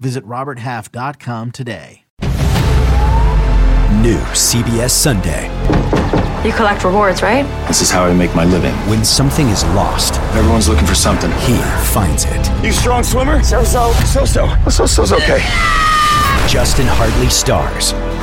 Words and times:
Visit 0.00 0.24
RobertHalf.com 0.24 1.50
today. 1.52 2.02
New 4.02 4.18
CBS 4.34 4.90
Sunday. 4.90 5.44
You 6.46 6.52
collect 6.52 6.84
rewards, 6.84 7.22
right? 7.22 7.44
This 7.68 7.80
is 7.80 7.90
how 7.90 8.04
I 8.04 8.12
make 8.12 8.34
my 8.34 8.44
living. 8.44 8.74
When 8.90 9.04
something 9.04 9.48
is 9.48 9.64
lost, 9.68 10.14
Everyone's 10.34 10.68
looking 10.68 10.86
for 10.86 10.94
something. 10.94 11.30
he 11.32 11.56
finds 11.92 12.24
it. 12.26 12.64
You 12.64 12.72
strong 12.72 13.02
swimmer? 13.02 13.42
So 13.42 13.64
so. 13.64 13.92
So 14.04 14.24
so. 14.24 14.54
So 14.68 14.84
so's 14.86 15.12
okay. 15.12 15.38
Justin 16.48 16.86
Hartley 16.86 17.28
stars. 17.30 17.92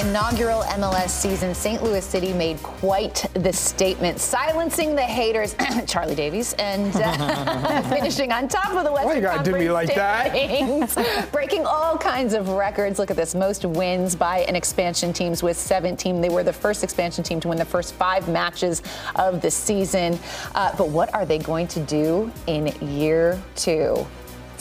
Inaugural 0.00 0.62
MLS 0.62 1.10
season, 1.10 1.54
St. 1.54 1.82
Louis 1.82 2.04
City 2.04 2.32
made 2.32 2.62
quite 2.62 3.26
the 3.34 3.52
statement, 3.52 4.18
silencing 4.18 4.94
the 4.94 5.02
haters, 5.02 5.54
Charlie 5.86 6.14
Davies, 6.14 6.54
and 6.54 6.94
uh, 6.96 7.82
finishing 7.94 8.32
on 8.32 8.48
top 8.48 8.72
of 8.72 8.84
the 8.84 8.92
Western 8.92 9.08
Why 9.08 9.14
you 9.16 9.20
gotta 9.20 9.42
do 9.42 9.58
me 9.58 9.70
like 9.70 9.94
that? 9.94 10.30
standings, 10.30 10.96
breaking 11.32 11.66
all 11.66 11.98
kinds 11.98 12.32
of 12.32 12.48
records. 12.50 12.98
Look 12.98 13.10
at 13.10 13.16
this: 13.16 13.34
most 13.34 13.64
wins 13.64 14.16
by 14.16 14.38
an 14.40 14.56
expansion 14.56 15.12
teams 15.12 15.42
with 15.42 15.58
17. 15.58 16.20
They 16.20 16.30
were 16.30 16.44
the 16.44 16.52
first 16.52 16.82
expansion 16.82 17.22
team 17.22 17.38
to 17.40 17.48
win 17.48 17.58
the 17.58 17.64
first 17.64 17.94
five 17.94 18.28
matches 18.28 18.82
of 19.16 19.42
the 19.42 19.50
season. 19.50 20.18
Uh, 20.54 20.74
but 20.76 20.88
what 20.88 21.12
are 21.14 21.26
they 21.26 21.38
going 21.38 21.66
to 21.68 21.80
do 21.80 22.32
in 22.46 22.68
year 22.80 23.40
two? 23.54 24.06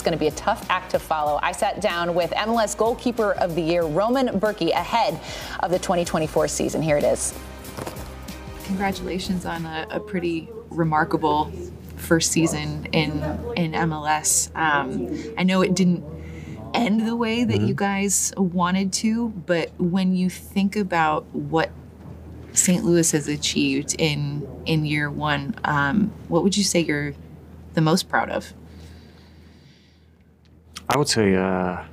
It's 0.09 0.18
going 0.18 0.31
to 0.31 0.38
be 0.38 0.42
a 0.42 0.44
tough 0.44 0.68
act 0.72 0.90
to 0.92 0.97
follow. 0.97 1.40
I 1.44 1.52
sat 1.52 1.81
down 1.81 2.16
with 2.16 2.31
MLS 2.31 2.75
goalkeeper 2.75 3.34
of 3.34 3.53
the 3.53 3.62
year, 3.62 3.84
Roman 3.84 4.30
Bürki, 4.40 4.72
ahead 4.72 5.20
of 5.59 5.70
the 5.70 5.78
2024 5.78 6.47
season. 6.47 6.81
Here 6.81 6.97
it 6.97 7.03
is. 7.03 7.31
Congratulations 8.64 9.46
on 9.46 9.68
a, 9.68 9.86
a 9.92 10.00
pretty 10.00 10.50
remarkable 10.72 11.52
first 11.96 12.31
season 12.31 12.88
in 12.92 13.22
in 13.56 13.74
MLS. 13.74 14.50
Um, 14.56 15.16
I 15.38 15.44
know 15.44 15.62
it 15.62 15.75
didn't 15.75 16.03
end 16.74 17.08
the 17.08 17.16
way 17.16 17.44
that 17.44 17.62
you 17.62 17.75
guys 17.75 18.34
wanted 18.36 18.92
to, 18.94 19.30
but 19.30 19.69
when 19.78 20.16
you 20.16 20.31
think 20.31 20.75
about 20.75 21.24
what 21.36 21.69
St. 22.53 22.84
Louis 22.84 23.12
has 23.12 23.28
achieved 23.28 23.96
in 24.00 24.48
in 24.66 24.86
year 24.86 25.12
one, 25.12 25.53
um, 25.66 26.12
what 26.30 26.42
would 26.42 26.58
you 26.58 26.64
say 26.64 26.80
you're 26.80 27.14
the 27.75 27.81
most 27.81 28.09
proud 28.09 28.31
of? 28.31 28.56
I 30.91 30.97
would 30.97 31.07
say 31.07 31.35
uh, 31.35 31.83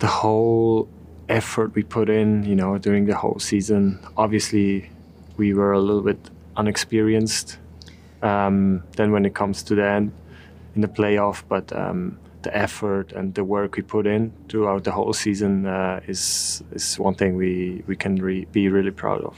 the 0.00 0.06
whole 0.06 0.86
effort 1.30 1.74
we 1.74 1.82
put 1.82 2.10
in, 2.10 2.44
you 2.44 2.54
know, 2.54 2.76
during 2.76 3.06
the 3.06 3.16
whole 3.16 3.38
season. 3.38 3.98
Obviously, 4.18 4.90
we 5.38 5.54
were 5.54 5.72
a 5.72 5.80
little 5.80 6.02
bit 6.02 6.18
unexperienced. 6.54 7.58
Um, 8.20 8.82
then 8.96 9.12
when 9.12 9.24
it 9.24 9.34
comes 9.34 9.62
to 9.64 9.74
the 9.74 9.86
end 9.86 10.12
in 10.74 10.82
the 10.82 10.88
playoff, 10.88 11.42
but 11.48 11.74
um, 11.74 12.18
the 12.42 12.54
effort 12.54 13.12
and 13.12 13.34
the 13.34 13.44
work 13.44 13.76
we 13.76 13.82
put 13.82 14.06
in 14.06 14.30
throughout 14.50 14.84
the 14.84 14.92
whole 14.92 15.14
season 15.14 15.64
uh, 15.64 16.00
is 16.06 16.62
is 16.72 16.98
one 16.98 17.14
thing 17.14 17.36
we 17.36 17.82
we 17.86 17.96
can 17.96 18.16
re- 18.16 18.46
be 18.52 18.68
really 18.68 18.90
proud 18.90 19.22
of. 19.22 19.36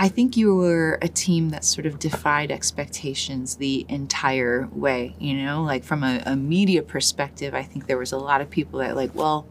I 0.00 0.08
think 0.08 0.34
you 0.34 0.56
were 0.56 0.98
a 1.02 1.08
team 1.08 1.50
that 1.50 1.62
sort 1.62 1.84
of 1.84 1.98
defied 1.98 2.50
expectations 2.50 3.56
the 3.56 3.84
entire 3.86 4.66
way. 4.72 5.14
You 5.18 5.36
know, 5.42 5.62
like 5.62 5.84
from 5.84 6.02
a, 6.02 6.22
a 6.24 6.36
media 6.36 6.82
perspective, 6.82 7.54
I 7.54 7.64
think 7.64 7.86
there 7.86 7.98
was 7.98 8.10
a 8.10 8.16
lot 8.16 8.40
of 8.40 8.48
people 8.48 8.78
that 8.78 8.96
like, 8.96 9.14
well, 9.14 9.46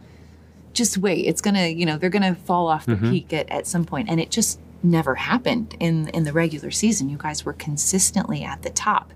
just 0.74 0.98
wait, 0.98 1.28
it's 1.28 1.40
gonna, 1.40 1.68
you 1.68 1.86
know, 1.86 2.00
they're 2.00 2.10
gonna 2.10 2.34
fall 2.34 2.68
off 2.68 2.88
the 2.88 2.96
peak 2.96 3.32
at, 3.32 3.48
at 3.52 3.68
some 3.68 3.86
point, 3.86 4.10
and 4.10 4.20
it 4.20 4.32
just 4.32 4.60
never 4.82 5.14
happened 5.14 5.76
in 5.80 6.08
in 6.10 6.24
the 6.24 6.34
regular 6.34 6.72
season. 6.72 7.10
You 7.10 7.18
guys 7.18 7.46
were 7.46 7.54
consistently 7.54 8.44
at 8.44 8.64
the 8.64 8.72
top, 8.72 9.14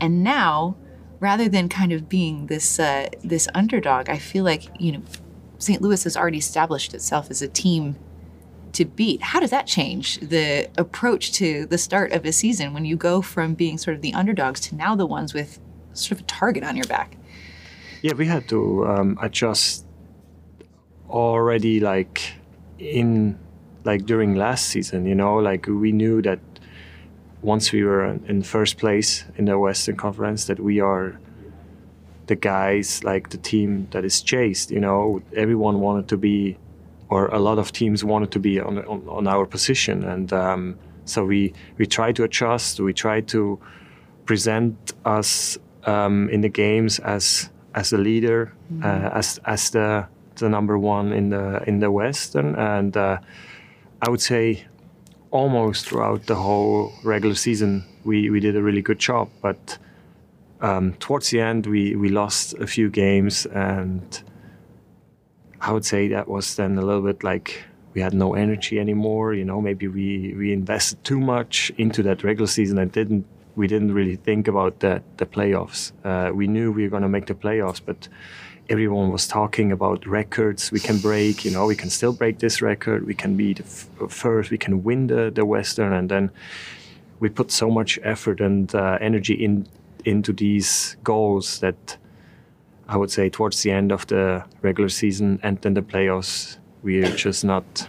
and 0.00 0.24
now, 0.24 0.74
rather 1.20 1.48
than 1.48 1.68
kind 1.68 1.92
of 1.92 2.08
being 2.08 2.48
this 2.48 2.80
uh, 2.80 3.10
this 3.22 3.46
underdog, 3.54 4.10
I 4.10 4.18
feel 4.18 4.42
like 4.42 4.64
you 4.80 4.90
know, 4.90 5.02
St. 5.58 5.80
Louis 5.80 6.02
has 6.02 6.16
already 6.16 6.38
established 6.38 6.94
itself 6.94 7.30
as 7.30 7.42
a 7.42 7.48
team 7.48 7.94
to 8.74 8.84
beat. 8.84 9.22
How 9.22 9.40
does 9.40 9.50
that 9.50 9.66
change 9.66 10.18
the 10.18 10.68
approach 10.76 11.32
to 11.32 11.66
the 11.66 11.78
start 11.78 12.12
of 12.12 12.24
a 12.24 12.32
season 12.32 12.74
when 12.74 12.84
you 12.84 12.96
go 12.96 13.22
from 13.22 13.54
being 13.54 13.78
sort 13.78 13.96
of 13.96 14.02
the 14.02 14.14
underdogs 14.14 14.60
to 14.60 14.74
now 14.74 14.94
the 14.94 15.06
ones 15.06 15.34
with 15.34 15.58
sort 15.92 16.12
of 16.12 16.20
a 16.20 16.24
target 16.24 16.64
on 16.64 16.76
your 16.76 16.86
back? 16.86 17.16
Yeah, 18.02 18.14
we 18.14 18.26
had 18.26 18.48
to 18.48 18.86
um, 18.86 19.18
adjust 19.20 19.84
already, 21.08 21.80
like 21.80 22.34
in 22.78 23.38
like 23.84 24.06
during 24.06 24.34
last 24.36 24.66
season. 24.66 25.06
You 25.06 25.14
know, 25.14 25.36
like 25.36 25.66
we 25.66 25.92
knew 25.92 26.22
that 26.22 26.40
once 27.42 27.72
we 27.72 27.84
were 27.84 28.04
in 28.26 28.42
first 28.42 28.78
place 28.78 29.24
in 29.36 29.44
the 29.46 29.58
Western 29.58 29.96
Conference, 29.96 30.46
that 30.46 30.60
we 30.60 30.80
are 30.80 31.18
the 32.26 32.36
guys, 32.36 33.02
like 33.04 33.30
the 33.30 33.38
team 33.38 33.88
that 33.90 34.04
is 34.04 34.22
chased. 34.22 34.70
You 34.70 34.80
know, 34.80 35.22
everyone 35.34 35.80
wanted 35.80 36.08
to 36.08 36.16
be, 36.16 36.58
or 37.10 37.26
a 37.28 37.38
lot 37.38 37.58
of 37.58 37.72
teams 37.72 38.04
wanted 38.04 38.30
to 38.32 38.38
be 38.38 38.60
on 38.60 38.78
on, 38.86 39.02
on 39.08 39.26
our 39.26 39.46
position, 39.46 40.04
and 40.04 40.32
um, 40.32 40.78
so 41.04 41.24
we 41.24 41.52
we 41.78 41.86
tried 41.86 42.16
to 42.16 42.24
adjust. 42.24 42.80
We 42.80 42.92
tried 42.92 43.28
to 43.28 43.58
present 44.26 44.92
us 45.04 45.58
um, 45.84 46.28
in 46.30 46.40
the 46.42 46.48
games 46.48 46.98
as 47.00 47.50
as 47.74 47.90
the 47.90 47.98
leader, 47.98 48.52
uh, 48.82 49.10
as 49.12 49.40
as 49.44 49.70
the 49.70 50.06
the 50.36 50.48
number 50.48 50.78
one 50.78 51.12
in 51.12 51.30
the 51.30 51.62
in 51.66 51.80
the 51.80 51.90
Western, 51.90 52.54
and 52.54 52.96
uh, 52.96 53.18
I 54.02 54.10
would 54.10 54.20
say 54.20 54.66
almost 55.30 55.88
throughout 55.88 56.26
the 56.26 56.34
whole 56.34 56.92
regular 57.04 57.34
season 57.34 57.84
we 58.04 58.30
we 58.30 58.40
did 58.40 58.56
a 58.56 58.62
really 58.62 58.82
good 58.82 58.98
job, 58.98 59.28
but. 59.42 59.78
Um, 60.60 60.94
towards 60.94 61.30
the 61.30 61.40
end, 61.40 61.66
we, 61.66 61.94
we 61.94 62.08
lost 62.08 62.54
a 62.54 62.66
few 62.66 62.90
games, 62.90 63.46
and 63.46 64.20
I 65.60 65.72
would 65.72 65.84
say 65.84 66.08
that 66.08 66.28
was 66.28 66.56
then 66.56 66.78
a 66.78 66.82
little 66.82 67.02
bit 67.02 67.24
like 67.24 67.64
we 67.94 68.00
had 68.00 68.14
no 68.14 68.34
energy 68.34 68.78
anymore. 68.78 69.34
You 69.34 69.44
know, 69.44 69.60
maybe 69.60 69.88
we, 69.88 70.34
we 70.34 70.52
invested 70.52 71.02
too 71.04 71.18
much 71.18 71.72
into 71.78 72.02
that 72.04 72.22
regular 72.22 72.46
season 72.46 72.78
and 72.78 72.92
didn't 72.92 73.26
we 73.56 73.66
didn't 73.66 73.92
really 73.92 74.14
think 74.14 74.46
about 74.46 74.78
the 74.78 75.02
the 75.16 75.26
playoffs. 75.26 75.92
Uh, 76.04 76.32
we 76.32 76.46
knew 76.46 76.70
we 76.70 76.84
were 76.84 76.90
going 76.90 77.02
to 77.02 77.08
make 77.08 77.26
the 77.26 77.34
playoffs, 77.34 77.80
but 77.84 78.08
everyone 78.68 79.10
was 79.10 79.26
talking 79.26 79.72
about 79.72 80.06
records 80.06 80.70
we 80.70 80.78
can 80.78 80.98
break. 80.98 81.44
You 81.44 81.50
know, 81.50 81.66
we 81.66 81.74
can 81.74 81.90
still 81.90 82.12
break 82.12 82.38
this 82.38 82.62
record. 82.62 83.04
We 83.04 83.14
can 83.14 83.36
be 83.36 83.54
the 83.54 83.64
f- 83.64 84.12
first. 84.12 84.50
We 84.50 84.58
can 84.58 84.84
win 84.84 85.08
the 85.08 85.32
the 85.34 85.44
Western, 85.44 85.92
and 85.92 86.08
then 86.08 86.30
we 87.20 87.28
put 87.28 87.50
so 87.50 87.68
much 87.68 87.98
effort 88.02 88.40
and 88.40 88.72
uh, 88.74 88.98
energy 89.00 89.34
in 89.34 89.66
into 90.04 90.32
these 90.32 90.96
goals 91.02 91.58
that 91.58 91.98
I 92.88 92.96
would 92.96 93.10
say 93.10 93.28
towards 93.28 93.62
the 93.62 93.70
end 93.70 93.92
of 93.92 94.06
the 94.06 94.44
regular 94.62 94.88
season 94.88 95.38
and 95.42 95.60
then 95.60 95.74
the 95.74 95.82
playoffs, 95.82 96.56
we're 96.82 97.14
just 97.14 97.44
not 97.44 97.88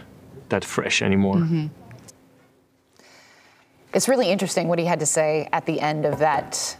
that 0.50 0.64
fresh 0.64 1.00
anymore. 1.00 1.36
Mm-hmm. 1.36 1.66
It's 3.94 4.08
really 4.08 4.30
interesting 4.30 4.68
what 4.68 4.78
he 4.78 4.84
had 4.84 5.00
to 5.00 5.06
say 5.06 5.48
at 5.52 5.66
the 5.66 5.80
end 5.80 6.04
of 6.04 6.18
that 6.18 6.76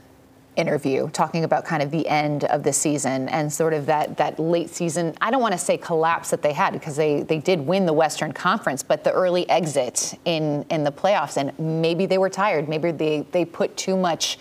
interview, 0.57 1.09
talking 1.11 1.45
about 1.45 1.65
kind 1.65 1.83
of 1.83 1.91
the 1.91 2.07
end 2.09 2.45
of 2.45 2.63
the 2.63 2.73
season 2.73 3.29
and 3.31 3.53
sort 3.53 3.73
of 3.73 3.87
that 3.87 4.17
that 4.19 4.39
late 4.39 4.69
season. 4.69 5.15
I 5.21 5.31
don't 5.31 5.41
want 5.41 5.53
to 5.53 5.59
say 5.59 5.79
collapse 5.79 6.31
that 6.31 6.43
they 6.43 6.53
had 6.53 6.73
because 6.73 6.97
they 6.97 7.23
they 7.23 7.39
did 7.39 7.61
win 7.61 7.87
the 7.87 7.93
Western 7.93 8.33
Conference, 8.33 8.83
but 8.83 9.03
the 9.03 9.13
early 9.13 9.49
exit 9.49 10.19
in 10.25 10.65
in 10.71 10.85
the 10.85 10.93
playoffs 10.93 11.37
and 11.37 11.59
maybe 11.59 12.07
they 12.07 12.19
were 12.19 12.31
tired. 12.31 12.69
Maybe 12.69 12.91
they 12.91 13.23
they 13.33 13.45
put 13.45 13.77
too 13.77 13.97
much 13.97 14.39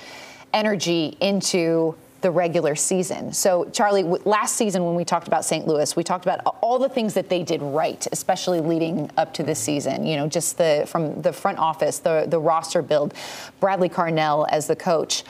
energy 0.54 1.18
into 1.22 1.96
the 2.22 2.32
regular 2.32 2.76
season. 2.76 3.34
So, 3.34 3.66
Charlie, 3.72 4.04
last 4.04 4.56
season 4.56 4.86
when 4.86 4.96
we 4.96 5.06
talked 5.06 5.28
about 5.28 5.46
St. 5.46 5.68
Louis, 5.68 5.96
we 5.96 6.04
talked 6.04 6.26
about 6.26 6.58
all 6.62 6.80
the 6.80 6.90
things 6.90 7.14
that 7.14 7.30
they 7.30 7.44
did 7.44 7.62
right, 7.62 8.06
especially 8.12 8.60
leading 8.60 9.10
up 9.18 9.34
to 9.36 9.44
this 9.44 9.60
season. 9.60 10.06
You 10.06 10.18
know, 10.18 10.28
just 10.28 10.58
the 10.58 10.86
from 10.88 11.22
the 11.22 11.34
front 11.34 11.60
office, 11.60 12.00
the 12.00 12.26
the 12.28 12.40
roster 12.40 12.82
build, 12.82 13.14
Bradley 13.60 13.90
Carnell 13.90 14.48
as 14.50 14.68
the 14.68 14.76
coach. 14.76 15.24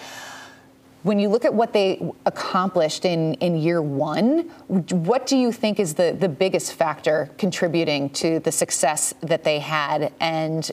When 1.03 1.17
you 1.17 1.29
look 1.29 1.45
at 1.45 1.53
what 1.53 1.71
they 1.71 2.05
accomplished 2.25 3.05
in, 3.05 3.35
in 3.35 3.55
year 3.55 3.81
one, 3.81 4.49
what 4.67 5.27
do 5.27 5.37
you 5.37 5.53
think 5.53 5.79
is 5.79 5.93
the, 5.93 6.13
the 6.19 6.27
biggest 6.27 6.73
factor 6.73 7.29
contributing 7.37 8.09
to 8.11 8.39
the 8.39 8.51
success 8.51 9.13
that 9.21 9.45
they 9.45 9.59
had? 9.59 10.11
And 10.19 10.69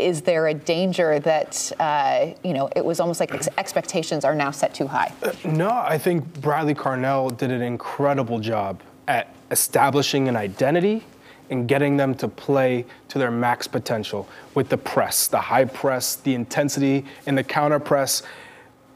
is 0.00 0.22
there 0.22 0.48
a 0.48 0.54
danger 0.54 1.18
that 1.20 1.72
uh, 1.78 2.28
you 2.42 2.54
know 2.54 2.68
it 2.74 2.84
was 2.84 3.00
almost 3.00 3.20
like 3.20 3.34
ex- 3.34 3.48
expectations 3.58 4.24
are 4.24 4.34
now 4.34 4.50
set 4.50 4.74
too 4.74 4.86
high? 4.86 5.12
Uh, 5.22 5.32
no, 5.44 5.70
I 5.70 5.98
think 5.98 6.40
Bradley 6.40 6.74
Carnell 6.74 7.36
did 7.36 7.50
an 7.50 7.62
incredible 7.62 8.40
job 8.40 8.80
at 9.06 9.34
establishing 9.50 10.28
an 10.28 10.36
identity 10.36 11.04
and 11.50 11.66
getting 11.66 11.96
them 11.96 12.14
to 12.14 12.28
play 12.28 12.86
to 13.08 13.18
their 13.18 13.30
max 13.30 13.66
potential 13.66 14.28
with 14.54 14.68
the 14.68 14.78
press, 14.78 15.26
the 15.26 15.40
high 15.40 15.64
press, 15.64 16.16
the 16.16 16.34
intensity, 16.34 17.04
and 17.26 17.36
the 17.36 17.42
counter 17.42 17.80
press. 17.80 18.22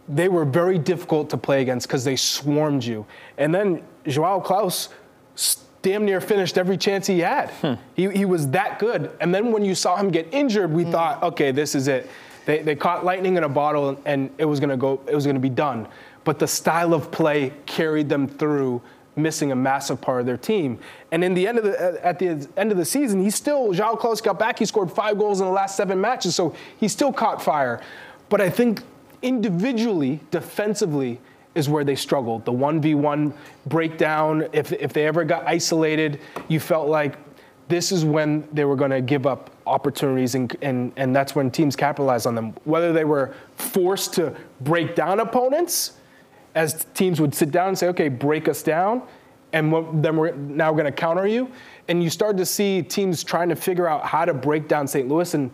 They 0.08 0.28
were 0.28 0.44
very 0.44 0.78
difficult 0.78 1.30
to 1.30 1.36
play 1.36 1.62
against 1.62 1.88
because 1.88 2.04
they 2.04 2.16
swarmed 2.16 2.84
you. 2.84 3.06
And 3.38 3.54
then 3.54 3.82
João 4.04 4.44
Klauss 4.44 4.88
damn 5.84 6.04
near 6.04 6.20
finished 6.20 6.56
every 6.56 6.78
chance 6.78 7.06
he 7.06 7.20
had. 7.20 7.50
Hmm. 7.50 7.74
He, 7.94 8.10
he 8.10 8.24
was 8.24 8.48
that 8.50 8.78
good. 8.78 9.12
And 9.20 9.32
then 9.32 9.52
when 9.52 9.64
you 9.64 9.74
saw 9.74 9.96
him 9.96 10.10
get 10.10 10.26
injured, 10.32 10.72
we 10.72 10.82
hmm. 10.82 10.90
thought, 10.90 11.22
okay, 11.22 11.52
this 11.52 11.74
is 11.76 11.86
it. 11.86 12.10
They, 12.46 12.62
they 12.62 12.74
caught 12.74 13.04
lightning 13.04 13.36
in 13.36 13.44
a 13.44 13.48
bottle 13.48 14.00
and 14.04 14.30
it 14.38 14.46
was 14.46 14.60
gonna 14.60 14.76
go, 14.76 15.00
it 15.06 15.14
was 15.14 15.26
gonna 15.26 15.38
be 15.38 15.50
done. 15.50 15.86
But 16.24 16.38
the 16.38 16.48
style 16.48 16.94
of 16.94 17.10
play 17.10 17.52
carried 17.66 18.08
them 18.08 18.26
through 18.26 18.82
missing 19.16 19.52
a 19.52 19.56
massive 19.56 20.00
part 20.00 20.20
of 20.20 20.26
their 20.26 20.36
team. 20.36 20.78
And 21.12 21.22
in 21.22 21.34
the 21.34 21.46
end 21.46 21.58
of 21.58 21.64
the 21.64 22.04
at 22.04 22.18
the 22.18 22.48
end 22.56 22.72
of 22.72 22.78
the 22.78 22.84
season, 22.84 23.22
he 23.22 23.30
still 23.30 23.68
João 23.68 23.98
Klauss 23.98 24.22
got 24.22 24.38
back. 24.38 24.58
He 24.58 24.64
scored 24.64 24.90
five 24.90 25.18
goals 25.18 25.40
in 25.40 25.46
the 25.46 25.52
last 25.52 25.76
seven 25.76 26.00
matches, 26.00 26.34
so 26.34 26.54
he 26.80 26.88
still 26.88 27.12
caught 27.12 27.40
fire. 27.40 27.80
But 28.28 28.40
I 28.40 28.50
think 28.50 28.82
individually, 29.22 30.20
defensively, 30.30 31.20
is 31.54 31.68
where 31.68 31.84
they 31.84 31.94
struggled. 31.94 32.44
The 32.44 32.52
1v1 32.52 33.32
breakdown, 33.66 34.48
if, 34.52 34.72
if 34.72 34.92
they 34.92 35.06
ever 35.06 35.24
got 35.24 35.46
isolated, 35.46 36.20
you 36.48 36.60
felt 36.60 36.88
like 36.88 37.16
this 37.68 37.92
is 37.92 38.04
when 38.04 38.46
they 38.52 38.64
were 38.64 38.76
going 38.76 38.90
to 38.90 39.00
give 39.00 39.26
up 39.26 39.50
opportunities, 39.66 40.34
and, 40.34 40.54
and, 40.60 40.92
and 40.96 41.16
that's 41.16 41.34
when 41.34 41.50
teams 41.50 41.76
capitalized 41.76 42.26
on 42.26 42.34
them. 42.34 42.54
Whether 42.64 42.92
they 42.92 43.04
were 43.04 43.34
forced 43.56 44.14
to 44.14 44.34
break 44.60 44.94
down 44.94 45.20
opponents, 45.20 45.94
as 46.54 46.86
teams 46.94 47.20
would 47.20 47.34
sit 47.34 47.50
down 47.50 47.68
and 47.68 47.78
say, 47.78 47.88
okay, 47.88 48.08
break 48.08 48.48
us 48.48 48.62
down, 48.62 49.02
and 49.52 50.04
then 50.04 50.16
we're 50.16 50.34
now 50.34 50.72
going 50.72 50.84
to 50.84 50.92
counter 50.92 51.26
you. 51.26 51.50
And 51.88 52.02
you 52.02 52.10
started 52.10 52.38
to 52.38 52.46
see 52.46 52.82
teams 52.82 53.22
trying 53.22 53.48
to 53.48 53.56
figure 53.56 53.88
out 53.88 54.04
how 54.04 54.24
to 54.24 54.34
break 54.34 54.68
down 54.68 54.86
St. 54.86 55.08
Louis. 55.08 55.32
And 55.34 55.50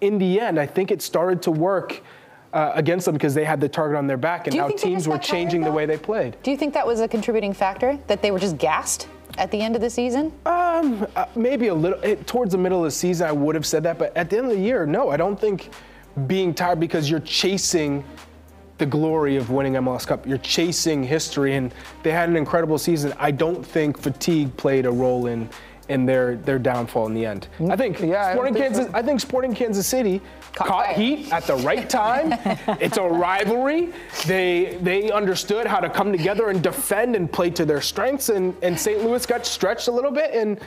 in 0.00 0.18
the 0.18 0.40
end, 0.40 0.60
I 0.60 0.66
think 0.66 0.90
it 0.90 1.02
started 1.02 1.42
to 1.42 1.50
work 1.50 2.02
uh, 2.52 2.72
against 2.74 3.06
them 3.06 3.14
because 3.14 3.34
they 3.34 3.44
had 3.44 3.60
the 3.60 3.68
target 3.68 3.96
on 3.96 4.06
their 4.06 4.16
back 4.16 4.46
and 4.46 4.56
how 4.56 4.68
teams 4.68 5.08
were 5.08 5.18
changing 5.18 5.62
the 5.62 5.72
way 5.72 5.86
they 5.86 5.96
played. 5.96 6.36
Do 6.42 6.50
you 6.50 6.56
think 6.56 6.74
that 6.74 6.86
was 6.86 7.00
a 7.00 7.08
contributing 7.08 7.52
factor 7.52 7.98
that 8.06 8.22
they 8.22 8.30
were 8.30 8.38
just 8.38 8.58
gassed? 8.58 9.08
At 9.38 9.50
the 9.50 9.62
end 9.62 9.74
of 9.74 9.80
the 9.80 9.88
season? 9.88 10.30
Um, 10.44 11.06
uh, 11.16 11.24
maybe 11.34 11.68
a 11.68 11.74
little. 11.74 11.98
It, 12.02 12.26
towards 12.26 12.52
the 12.52 12.58
middle 12.58 12.80
of 12.80 12.84
the 12.84 12.90
season, 12.90 13.26
I 13.26 13.32
would 13.32 13.54
have 13.54 13.64
said 13.64 13.82
that, 13.84 13.98
but 13.98 14.14
at 14.14 14.28
the 14.28 14.36
end 14.36 14.48
of 14.48 14.52
the 14.52 14.60
year, 14.60 14.84
no. 14.84 15.08
I 15.08 15.16
don't 15.16 15.40
think 15.40 15.70
being 16.26 16.52
tired 16.52 16.78
because 16.78 17.08
you're 17.08 17.20
chasing 17.20 18.04
the 18.76 18.84
glory 18.84 19.36
of 19.36 19.48
winning 19.48 19.72
MLS 19.74 20.06
Cup. 20.06 20.26
You're 20.26 20.36
chasing 20.36 21.02
history, 21.02 21.54
and 21.54 21.72
they 22.02 22.10
had 22.10 22.28
an 22.28 22.36
incredible 22.36 22.76
season. 22.76 23.14
I 23.18 23.30
don't 23.30 23.64
think 23.64 23.96
fatigue 23.96 24.54
played 24.58 24.84
a 24.84 24.90
role 24.90 25.28
in 25.28 25.48
in 25.88 26.06
their 26.06 26.36
their 26.36 26.58
downfall 26.58 27.06
in 27.06 27.14
the 27.14 27.26
end. 27.26 27.48
I 27.68 27.76
think 27.76 28.00
yeah, 28.00 28.32
Sporting 28.32 28.56
I 28.56 28.58
Kansas. 28.58 28.86
So. 28.86 28.92
I 28.94 29.02
think 29.02 29.20
Sporting 29.20 29.54
Kansas 29.54 29.86
City 29.86 30.20
caught, 30.54 30.68
caught 30.68 30.88
heat 30.88 31.32
at 31.32 31.44
the 31.44 31.56
right 31.56 31.88
time. 31.88 32.32
it's 32.80 32.96
a 32.96 33.02
rivalry. 33.02 33.92
They 34.26 34.78
they 34.82 35.10
understood 35.10 35.66
how 35.66 35.80
to 35.80 35.90
come 35.90 36.12
together 36.12 36.50
and 36.50 36.62
defend 36.62 37.16
and 37.16 37.30
play 37.30 37.50
to 37.50 37.64
their 37.64 37.80
strengths. 37.80 38.28
And 38.28 38.54
and 38.62 38.78
St. 38.78 39.02
Louis 39.02 39.24
got 39.26 39.46
stretched 39.46 39.88
a 39.88 39.92
little 39.92 40.12
bit. 40.12 40.32
And 40.34 40.60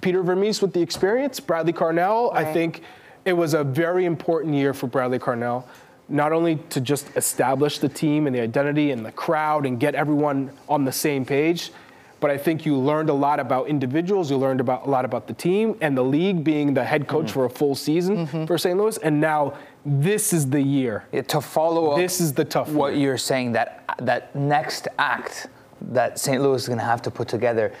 Peter 0.00 0.22
Vermes 0.22 0.62
with 0.62 0.72
the 0.72 0.80
experience, 0.80 1.38
Bradley 1.40 1.72
Carnell. 1.72 2.32
Right. 2.32 2.46
I 2.46 2.52
think 2.52 2.82
it 3.24 3.32
was 3.32 3.54
a 3.54 3.64
very 3.64 4.04
important 4.04 4.54
year 4.54 4.72
for 4.72 4.86
Bradley 4.86 5.18
Carnell 5.18 5.64
not 6.08 6.32
only 6.32 6.56
to 6.70 6.80
just 6.80 7.08
establish 7.16 7.78
the 7.78 7.88
team 7.88 8.26
and 8.28 8.36
the 8.36 8.40
identity 8.40 8.92
and 8.92 9.04
the 9.04 9.12
crowd 9.12 9.66
and 9.66 9.80
get 9.80 9.94
everyone 9.94 10.50
on 10.68 10.84
the 10.84 10.92
same 10.92 11.24
page, 11.24 11.72
but 12.26 12.34
I 12.34 12.38
think 12.38 12.66
you 12.66 12.76
learned 12.76 13.08
a 13.08 13.14
lot 13.14 13.38
about 13.38 13.68
individuals. 13.68 14.32
You 14.32 14.36
learned 14.36 14.58
about 14.58 14.84
a 14.84 14.90
lot 14.90 15.04
about 15.04 15.28
the 15.28 15.32
team 15.32 15.78
and 15.80 15.96
the 15.96 16.02
league 16.02 16.42
being 16.42 16.74
the 16.74 16.82
head 16.82 17.06
coach 17.06 17.26
mm-hmm. 17.26 17.34
for 17.34 17.44
a 17.44 17.48
full 17.48 17.76
season 17.76 18.26
mm-hmm. 18.26 18.46
for 18.46 18.58
St. 18.58 18.76
Louis, 18.76 18.98
and 18.98 19.20
now 19.20 19.56
this 19.84 20.32
is 20.32 20.50
the 20.50 20.60
year 20.60 21.06
yeah, 21.12 21.22
to 21.22 21.40
follow 21.40 21.92
up. 21.92 21.98
This 21.98 22.20
is 22.20 22.32
the 22.32 22.44
tough. 22.44 22.68
What 22.70 22.94
year. 22.94 23.10
you're 23.10 23.18
saying 23.18 23.52
that 23.52 23.84
that 24.00 24.34
next 24.34 24.88
act 24.98 25.46
that 25.80 26.18
St. 26.18 26.42
Louis 26.42 26.62
is 26.62 26.66
going 26.66 26.80
to 26.80 26.84
have 26.84 27.00
to 27.02 27.12
put 27.12 27.28
together. 27.28 27.72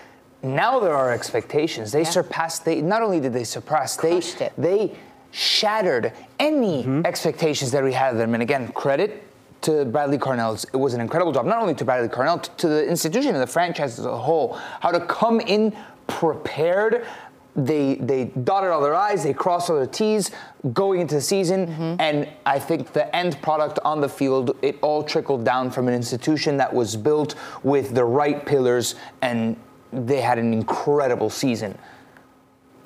Now 0.44 0.78
there 0.78 0.94
are 0.94 1.10
expectations. 1.10 1.90
They 1.90 2.02
yeah. 2.02 2.10
surpassed. 2.10 2.64
They 2.64 2.80
not 2.80 3.02
only 3.02 3.18
did 3.18 3.32
they 3.32 3.42
surpass, 3.42 3.96
Crushed 3.96 4.38
they 4.38 4.46
it. 4.46 4.52
they 4.56 4.96
shattered 5.32 6.12
any 6.38 6.84
mm-hmm. 6.84 7.02
expectations 7.04 7.72
that 7.72 7.82
we 7.82 7.92
had 7.92 8.12
of 8.12 8.18
them. 8.18 8.32
And 8.32 8.44
again, 8.44 8.68
credit 8.68 9.25
to 9.62 9.84
Bradley 9.84 10.18
Carnell. 10.18 10.64
It 10.72 10.76
was 10.76 10.94
an 10.94 11.00
incredible 11.00 11.32
job, 11.32 11.46
not 11.46 11.58
only 11.58 11.74
to 11.74 11.84
Bradley 11.84 12.08
Carnell, 12.08 12.56
to 12.56 12.68
the 12.68 12.86
institution 12.86 13.34
and 13.34 13.42
the 13.42 13.46
franchise 13.46 13.98
as 13.98 14.06
a 14.06 14.16
whole. 14.16 14.54
How 14.80 14.90
to 14.90 15.00
come 15.00 15.40
in 15.40 15.76
prepared. 16.06 17.06
They 17.54 17.94
they 17.94 18.26
dotted 18.26 18.70
all 18.70 18.82
their 18.82 18.94
I's, 18.94 19.22
they 19.22 19.32
crossed 19.32 19.70
all 19.70 19.76
their 19.76 19.86
T's 19.86 20.30
going 20.74 21.00
into 21.00 21.14
the 21.14 21.22
season, 21.22 21.68
mm-hmm. 21.68 21.96
and 22.00 22.28
I 22.44 22.58
think 22.58 22.92
the 22.92 23.14
end 23.16 23.40
product 23.40 23.78
on 23.82 24.02
the 24.02 24.10
field, 24.10 24.54
it 24.60 24.78
all 24.82 25.02
trickled 25.02 25.42
down 25.42 25.70
from 25.70 25.88
an 25.88 25.94
institution 25.94 26.58
that 26.58 26.74
was 26.74 26.96
built 26.96 27.34
with 27.62 27.94
the 27.94 28.04
right 28.04 28.44
pillars, 28.44 28.94
and 29.22 29.56
they 29.90 30.20
had 30.20 30.38
an 30.38 30.52
incredible 30.52 31.30
season 31.30 31.78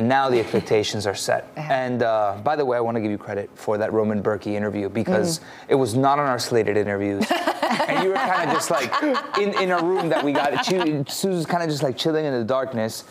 now 0.01 0.29
the 0.29 0.41
expectations 0.41 1.07
are 1.07 1.15
set. 1.15 1.49
And 1.71 2.03
uh, 2.03 2.37
by 2.43 2.57
the 2.57 2.65
way, 2.65 2.77
I 2.77 2.81
want 2.81 2.97
to 2.97 3.01
give 3.01 3.13
you 3.13 3.19
credit 3.19 3.49
for 3.55 3.79
that 3.79 3.93
Roman 3.93 4.23
Bürki 4.23 4.55
interview 4.55 4.89
because 4.89 5.39
mm. 5.39 5.43
it 5.69 5.75
was 5.77 5.95
not 5.95 6.19
on 6.19 6.27
our 6.27 6.39
slated 6.39 6.77
interviews. 6.77 7.25
and 7.89 8.03
you 8.03 8.11
were 8.11 8.17
kind 8.17 8.51
of 8.51 8.57
just 8.57 8.71
like 8.71 8.93
in, 9.39 9.55
in 9.61 9.71
a 9.71 9.81
room 9.83 10.09
that 10.09 10.25
we 10.25 10.33
got. 10.33 10.65
She, 10.65 11.05
Sue's 11.09 11.47
kind 11.47 11.63
of 11.63 11.71
just 11.71 11.83
like 11.83 11.97
chilling 11.97 12.25
in 12.25 12.33
the 12.33 12.45
darkness. 12.45 13.05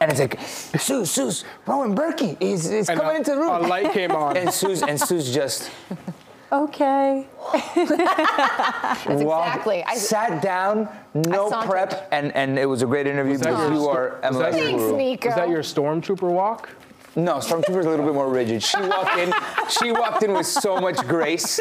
And 0.00 0.10
it's 0.10 0.18
like, 0.18 0.40
Sue, 0.80 1.04
Sue's, 1.04 1.44
Roman 1.66 1.94
Bürki 1.94 2.36
is, 2.40 2.70
is 2.70 2.86
coming 2.86 3.04
a, 3.04 3.14
into 3.14 3.32
the 3.32 3.36
room. 3.36 3.50
A 3.50 3.68
light 3.68 3.92
came 3.92 4.12
on. 4.12 4.34
and 4.38 4.50
Sue's, 4.50 4.82
and 4.82 4.98
Sue's 4.98 5.32
just, 5.32 5.70
okay. 6.52 7.26
That's 7.74 9.06
exactly. 9.06 9.82
I 9.84 9.94
sat 9.96 10.42
down, 10.42 10.88
no 11.14 11.50
prep, 11.50 12.08
and, 12.12 12.34
and 12.34 12.58
it 12.58 12.66
was 12.66 12.82
a 12.82 12.86
great 12.86 13.06
interview 13.06 13.38
because 13.38 13.72
you 13.72 13.88
are 13.88 14.20
MLS 14.22 14.52
Thanks, 14.52 14.82
Nico. 14.92 15.28
Was 15.28 15.36
that 15.36 15.48
your 15.48 15.62
stormtrooper 15.62 16.30
walk? 16.30 16.70
No, 17.16 17.34
Stormtrooper's 17.36 17.86
a 17.86 17.90
little 17.90 18.04
bit 18.04 18.14
more 18.14 18.28
rigid. 18.28 18.62
She 18.62 18.78
walked 18.78 19.18
in. 19.18 19.32
She 19.68 19.90
walked 19.90 20.22
in 20.22 20.32
with 20.32 20.46
so 20.46 20.80
much 20.80 20.96
grace, 21.08 21.58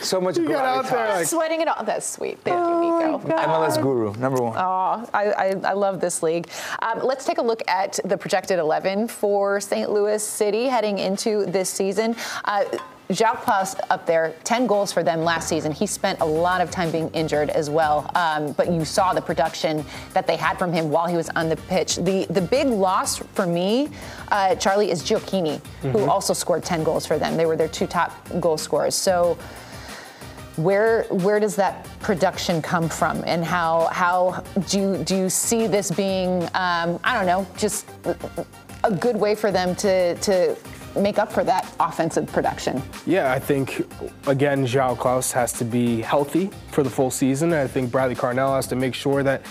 so 0.00 0.20
much 0.20 0.36
you 0.36 0.46
got 0.46 0.64
out 0.64 0.90
there 0.90 1.08
like, 1.08 1.26
sweating 1.26 1.62
it 1.62 1.68
all. 1.68 1.82
That's 1.82 2.06
sweet. 2.06 2.38
Thank 2.40 2.58
oh 2.58 3.00
you, 3.00 3.18
Nico. 3.18 3.28
MLS 3.28 3.80
guru, 3.80 4.12
number 4.16 4.42
one. 4.42 4.54
Oh, 4.56 5.08
I, 5.14 5.32
I, 5.32 5.46
I 5.64 5.72
love 5.72 6.00
this 6.02 6.22
league. 6.22 6.50
Um, 6.82 7.00
let's 7.02 7.24
take 7.24 7.38
a 7.38 7.42
look 7.42 7.62
at 7.66 7.98
the 8.04 8.18
projected 8.18 8.58
11 8.58 9.08
for 9.08 9.58
St. 9.58 9.90
Louis 9.90 10.22
City 10.22 10.66
heading 10.66 10.98
into 10.98 11.46
this 11.46 11.70
season. 11.70 12.14
Uh, 12.44 12.64
Jacques 13.12 13.44
Pass 13.44 13.76
up 13.90 14.04
there, 14.04 14.34
10 14.42 14.66
goals 14.66 14.92
for 14.92 15.02
them 15.02 15.22
last 15.22 15.48
season. 15.48 15.70
He 15.70 15.86
spent 15.86 16.20
a 16.20 16.24
lot 16.24 16.60
of 16.60 16.70
time 16.70 16.90
being 16.90 17.08
injured 17.10 17.50
as 17.50 17.70
well, 17.70 18.10
um, 18.16 18.52
but 18.52 18.72
you 18.72 18.84
saw 18.84 19.12
the 19.12 19.20
production 19.20 19.84
that 20.12 20.26
they 20.26 20.36
had 20.36 20.58
from 20.58 20.72
him 20.72 20.90
while 20.90 21.06
he 21.06 21.16
was 21.16 21.28
on 21.30 21.48
the 21.48 21.56
pitch. 21.56 21.96
The 21.96 22.26
the 22.30 22.40
big 22.40 22.66
loss 22.66 23.18
for 23.18 23.46
me, 23.46 23.90
uh, 24.28 24.56
Charlie, 24.56 24.90
is 24.90 25.02
Gioacchini, 25.02 25.60
mm-hmm. 25.60 25.90
who 25.90 26.10
also 26.10 26.32
scored 26.32 26.64
10 26.64 26.82
goals 26.82 27.06
for 27.06 27.18
them. 27.18 27.36
They 27.36 27.46
were 27.46 27.56
their 27.56 27.68
two 27.68 27.86
top 27.86 28.12
goal 28.40 28.58
scorers. 28.58 28.94
So 28.94 29.38
where 30.56 31.04
where 31.04 31.38
does 31.38 31.54
that 31.56 31.86
production 32.00 32.60
come 32.60 32.88
from, 32.88 33.22
and 33.26 33.44
how 33.44 33.88
how 33.92 34.42
do 34.68 34.80
you, 34.80 35.04
do 35.04 35.16
you 35.16 35.30
see 35.30 35.66
this 35.66 35.90
being? 35.90 36.42
Um, 36.54 36.98
I 37.04 37.14
don't 37.14 37.26
know, 37.26 37.46
just 37.56 37.86
a 38.82 38.90
good 38.90 39.16
way 39.16 39.34
for 39.34 39.52
them 39.52 39.74
to 39.76 40.14
to 40.16 40.56
make 40.96 41.18
up 41.18 41.32
for 41.32 41.44
that 41.44 41.72
offensive 41.80 42.26
production? 42.26 42.82
Yeah, 43.06 43.32
I 43.32 43.38
think 43.38 43.86
again, 44.26 44.66
João 44.66 44.96
Klauss 44.96 45.32
has 45.32 45.52
to 45.54 45.64
be 45.64 46.00
healthy 46.00 46.50
for 46.70 46.82
the 46.82 46.90
full 46.90 47.10
season. 47.10 47.52
I 47.52 47.66
think 47.66 47.90
Bradley 47.90 48.16
Carnell 48.16 48.54
has 48.54 48.66
to 48.68 48.76
make 48.76 48.94
sure 48.94 49.22
that, 49.22 49.42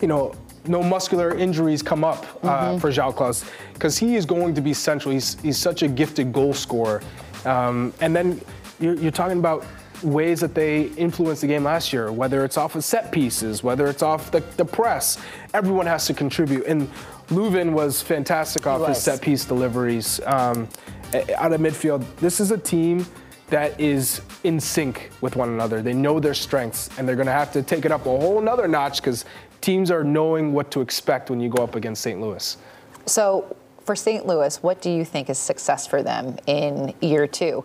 you 0.00 0.08
know, 0.08 0.34
no 0.66 0.82
muscular 0.82 1.36
injuries 1.36 1.82
come 1.82 2.04
up 2.04 2.24
uh, 2.44 2.48
mm-hmm. 2.48 2.78
for 2.78 2.90
João 2.90 3.14
Klauss 3.14 3.50
because 3.74 3.98
he 3.98 4.16
is 4.16 4.24
going 4.24 4.54
to 4.54 4.60
be 4.60 4.72
central. 4.72 5.12
He's 5.12 5.40
he's 5.40 5.58
such 5.58 5.82
a 5.82 5.88
gifted 5.88 6.32
goal 6.32 6.54
scorer, 6.54 7.02
um, 7.44 7.92
and 8.00 8.14
then 8.14 8.40
you're, 8.78 8.94
you're 8.94 9.10
talking 9.10 9.38
about 9.38 9.64
ways 10.02 10.40
that 10.40 10.54
they 10.54 10.84
influenced 10.96 11.42
the 11.42 11.46
game 11.46 11.64
last 11.64 11.92
year, 11.92 12.12
whether 12.12 12.44
it's 12.44 12.56
off 12.56 12.74
of 12.74 12.84
set 12.84 13.12
pieces, 13.12 13.62
whether 13.62 13.86
it's 13.86 14.02
off 14.02 14.30
the, 14.30 14.40
the 14.56 14.64
press. 14.64 15.18
Everyone 15.54 15.86
has 15.86 16.06
to 16.06 16.14
contribute. 16.14 16.66
And 16.66 16.90
Löwen 17.28 17.72
was 17.72 18.02
fantastic 18.02 18.66
off 18.66 18.80
was. 18.80 18.88
his 18.96 19.02
set 19.02 19.20
piece 19.20 19.44
deliveries 19.44 20.20
um, 20.26 20.68
out 21.36 21.52
of 21.52 21.60
midfield. 21.60 22.04
This 22.16 22.40
is 22.40 22.50
a 22.50 22.58
team 22.58 23.06
that 23.48 23.78
is 23.78 24.22
in 24.44 24.58
sync 24.58 25.10
with 25.20 25.36
one 25.36 25.50
another. 25.50 25.82
They 25.82 25.92
know 25.92 26.18
their 26.20 26.34
strengths, 26.34 26.88
and 26.96 27.06
they're 27.06 27.16
going 27.16 27.26
to 27.26 27.32
have 27.32 27.52
to 27.52 27.62
take 27.62 27.84
it 27.84 27.92
up 27.92 28.06
a 28.06 28.18
whole 28.18 28.40
nother 28.40 28.66
notch 28.66 29.00
because 29.00 29.24
teams 29.60 29.90
are 29.90 30.02
knowing 30.02 30.52
what 30.52 30.70
to 30.70 30.80
expect 30.80 31.28
when 31.28 31.38
you 31.38 31.50
go 31.50 31.62
up 31.62 31.74
against 31.74 32.02
St. 32.02 32.20
Louis. 32.20 32.56
So, 33.04 33.54
for 33.84 33.96
St. 33.96 34.26
Louis, 34.26 34.62
what 34.62 34.80
do 34.80 34.90
you 34.90 35.04
think 35.04 35.28
is 35.28 35.38
success 35.38 35.86
for 35.86 36.02
them 36.02 36.38
in 36.46 36.94
year 37.00 37.26
two? 37.26 37.64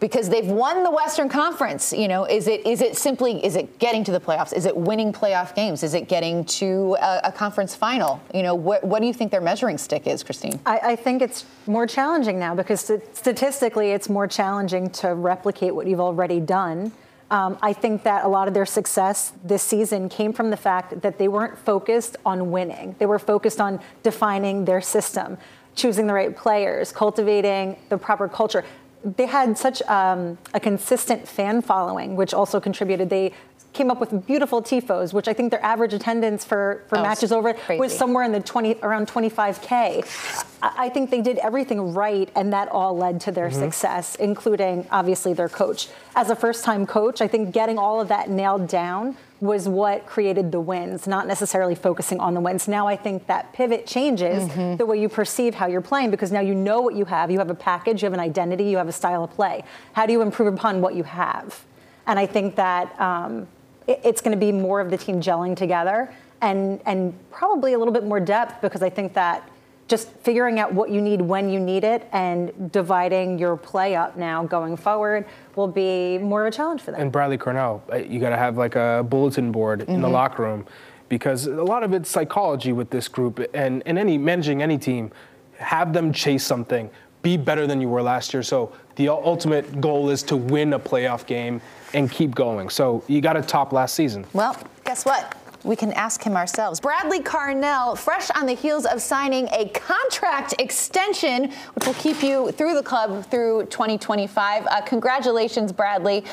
Because 0.00 0.30
they've 0.30 0.46
won 0.46 0.82
the 0.82 0.90
Western 0.90 1.28
Conference. 1.28 1.92
You 1.92 2.08
know, 2.08 2.24
is 2.24 2.48
it 2.48 2.66
is 2.66 2.80
it 2.80 2.96
simply 2.96 3.44
is 3.44 3.54
it 3.54 3.78
getting 3.78 4.02
to 4.04 4.12
the 4.12 4.20
playoffs? 4.20 4.52
Is 4.52 4.66
it 4.66 4.76
winning 4.76 5.12
playoff 5.12 5.54
games? 5.54 5.82
Is 5.82 5.94
it 5.94 6.08
getting 6.08 6.44
to 6.46 6.96
a, 7.00 7.20
a 7.24 7.32
conference 7.32 7.74
final? 7.74 8.20
You 8.34 8.42
know, 8.42 8.54
what 8.54 8.82
what 8.82 9.00
do 9.00 9.06
you 9.06 9.12
think 9.12 9.30
their 9.30 9.40
measuring 9.40 9.78
stick 9.78 10.06
is, 10.06 10.22
Christine? 10.22 10.58
I, 10.66 10.78
I 10.78 10.96
think 10.96 11.22
it's 11.22 11.44
more 11.66 11.86
challenging 11.86 12.38
now 12.38 12.54
because 12.54 12.80
st- 12.80 13.16
statistically, 13.16 13.90
it's 13.90 14.08
more 14.08 14.26
challenging 14.26 14.90
to 14.90 15.14
replicate 15.14 15.74
what 15.74 15.86
you've 15.86 16.00
already 16.00 16.40
done. 16.40 16.92
Um, 17.30 17.58
I 17.62 17.72
think 17.72 18.02
that 18.02 18.24
a 18.24 18.28
lot 18.28 18.48
of 18.48 18.54
their 18.54 18.66
success 18.66 19.32
this 19.44 19.62
season 19.62 20.08
came 20.08 20.32
from 20.32 20.50
the 20.50 20.56
fact 20.56 21.02
that 21.02 21.18
they 21.18 21.28
weren't 21.28 21.56
focused 21.56 22.16
on 22.26 22.50
winning. 22.50 22.96
They 22.98 23.06
were 23.06 23.20
focused 23.20 23.60
on 23.60 23.78
defining 24.02 24.64
their 24.64 24.80
system, 24.80 25.38
choosing 25.76 26.08
the 26.08 26.12
right 26.12 26.36
players, 26.36 26.90
cultivating 26.90 27.76
the 27.88 27.98
proper 27.98 28.28
culture 28.28 28.64
they 29.04 29.26
had 29.26 29.56
such 29.56 29.82
um, 29.82 30.38
a 30.52 30.60
consistent 30.60 31.26
fan 31.26 31.62
following, 31.62 32.16
which 32.16 32.34
also 32.34 32.60
contributed. 32.60 33.08
They 33.10 33.32
came 33.72 33.90
up 33.90 34.00
with 34.00 34.26
beautiful 34.26 34.62
tifos, 34.62 35.12
which 35.12 35.28
I 35.28 35.32
think 35.32 35.50
their 35.50 35.64
average 35.64 35.94
attendance 35.94 36.44
for, 36.44 36.82
for 36.88 36.98
oh, 36.98 37.02
matches 37.02 37.30
over 37.30 37.54
crazy. 37.54 37.80
was 37.80 37.96
somewhere 37.96 38.24
in 38.24 38.32
the 38.32 38.40
20 38.40 38.76
around 38.82 39.06
25k. 39.06 40.56
I 40.62 40.88
think 40.88 41.10
they 41.10 41.22
did 41.22 41.38
everything 41.38 41.94
right, 41.94 42.28
and 42.34 42.52
that 42.52 42.68
all 42.68 42.96
led 42.96 43.20
to 43.22 43.32
their 43.32 43.48
mm-hmm. 43.48 43.60
success, 43.60 44.16
including 44.16 44.86
obviously 44.90 45.34
their 45.34 45.48
coach. 45.48 45.88
As 46.16 46.30
a 46.30 46.36
first-time 46.36 46.86
coach, 46.86 47.20
I 47.20 47.28
think 47.28 47.52
getting 47.52 47.78
all 47.78 48.00
of 48.00 48.08
that 48.08 48.28
nailed 48.28 48.66
down 48.66 49.16
was 49.40 49.68
what 49.68 50.06
created 50.06 50.52
the 50.52 50.60
wins, 50.60 51.06
not 51.06 51.26
necessarily 51.26 51.74
focusing 51.74 52.20
on 52.20 52.34
the 52.34 52.40
wins. 52.40 52.68
Now 52.68 52.86
I 52.86 52.96
think 52.96 53.26
that 53.26 53.52
pivot 53.52 53.86
changes 53.86 54.48
mm-hmm. 54.48 54.76
the 54.76 54.84
way 54.84 55.00
you 55.00 55.08
perceive 55.08 55.54
how 55.54 55.66
you're 55.66 55.80
playing 55.80 56.10
because 56.10 56.30
now 56.30 56.40
you 56.40 56.54
know 56.54 56.80
what 56.80 56.94
you 56.94 57.06
have. 57.06 57.30
You 57.30 57.38
have 57.38 57.50
a 57.50 57.54
package, 57.54 58.02
you 58.02 58.06
have 58.06 58.12
an 58.12 58.20
identity, 58.20 58.64
you 58.64 58.76
have 58.76 58.88
a 58.88 58.92
style 58.92 59.24
of 59.24 59.30
play. 59.30 59.64
How 59.94 60.04
do 60.04 60.12
you 60.12 60.20
improve 60.20 60.52
upon 60.52 60.82
what 60.82 60.94
you 60.94 61.04
have? 61.04 61.64
And 62.06 62.18
I 62.18 62.26
think 62.26 62.56
that 62.56 62.98
um, 63.00 63.46
it, 63.86 64.00
it's 64.04 64.20
going 64.20 64.38
to 64.38 64.40
be 64.40 64.52
more 64.52 64.80
of 64.80 64.90
the 64.90 64.98
team 64.98 65.20
gelling 65.20 65.56
together 65.56 66.12
and 66.42 66.80
and 66.86 67.14
probably 67.30 67.72
a 67.74 67.78
little 67.78 67.92
bit 67.92 68.04
more 68.04 68.20
depth 68.20 68.60
because 68.60 68.82
I 68.82 68.90
think 68.90 69.14
that 69.14 69.48
just 69.90 70.08
figuring 70.20 70.60
out 70.60 70.72
what 70.72 70.88
you 70.88 71.00
need 71.00 71.20
when 71.20 71.50
you 71.50 71.58
need 71.58 71.82
it 71.82 72.08
and 72.12 72.70
dividing 72.70 73.38
your 73.38 73.56
play 73.56 73.96
up 73.96 74.16
now 74.16 74.44
going 74.44 74.76
forward 74.76 75.26
will 75.56 75.66
be 75.66 76.16
more 76.18 76.46
of 76.46 76.54
a 76.54 76.56
challenge 76.56 76.80
for 76.80 76.92
them. 76.92 77.00
And 77.00 77.12
Bradley 77.12 77.36
Carnell, 77.36 77.82
uh, 77.92 77.96
you 77.96 78.20
got 78.20 78.30
to 78.30 78.36
have 78.36 78.56
like 78.56 78.76
a 78.76 79.04
bulletin 79.06 79.50
board 79.50 79.80
mm-hmm. 79.80 79.90
in 79.90 80.00
the 80.00 80.06
mm-hmm. 80.06 80.14
locker 80.14 80.44
room 80.44 80.64
because 81.08 81.46
a 81.46 81.64
lot 81.64 81.82
of 81.82 81.92
it's 81.92 82.08
psychology 82.08 82.72
with 82.72 82.90
this 82.90 83.08
group 83.08 83.44
and, 83.52 83.82
and 83.84 83.98
any 83.98 84.16
managing 84.16 84.62
any 84.62 84.78
team. 84.78 85.10
Have 85.56 85.92
them 85.92 86.12
chase 86.12 86.44
something, 86.44 86.88
be 87.20 87.36
better 87.36 87.66
than 87.66 87.80
you 87.82 87.88
were 87.88 88.00
last 88.00 88.32
year. 88.32 88.42
So 88.42 88.72
the 88.94 89.08
ultimate 89.08 89.80
goal 89.80 90.08
is 90.08 90.22
to 90.24 90.36
win 90.36 90.72
a 90.72 90.78
playoff 90.78 91.26
game 91.26 91.60
and 91.92 92.10
keep 92.10 92.34
going. 92.34 92.70
So 92.70 93.02
you 93.08 93.20
got 93.20 93.34
to 93.34 93.42
top 93.42 93.72
last 93.72 93.94
season. 93.94 94.24
Well, 94.32 94.56
guess 94.84 95.04
what? 95.04 95.36
We 95.64 95.76
can 95.76 95.92
ask 95.92 96.22
him 96.22 96.36
ourselves. 96.36 96.80
Bradley 96.80 97.20
Carnell, 97.20 97.96
fresh 97.96 98.30
on 98.30 98.46
the 98.46 98.54
heels 98.54 98.86
of 98.86 99.02
signing 99.02 99.48
a 99.52 99.68
contract 99.68 100.54
extension, 100.58 101.52
which 101.74 101.86
will 101.86 101.94
keep 101.94 102.22
you 102.22 102.50
through 102.52 102.74
the 102.74 102.82
club 102.82 103.24
through 103.26 103.66
2025. 103.66 104.66
Uh, 104.66 104.80
congratulations, 104.82 105.72
Bradley. 105.72 106.24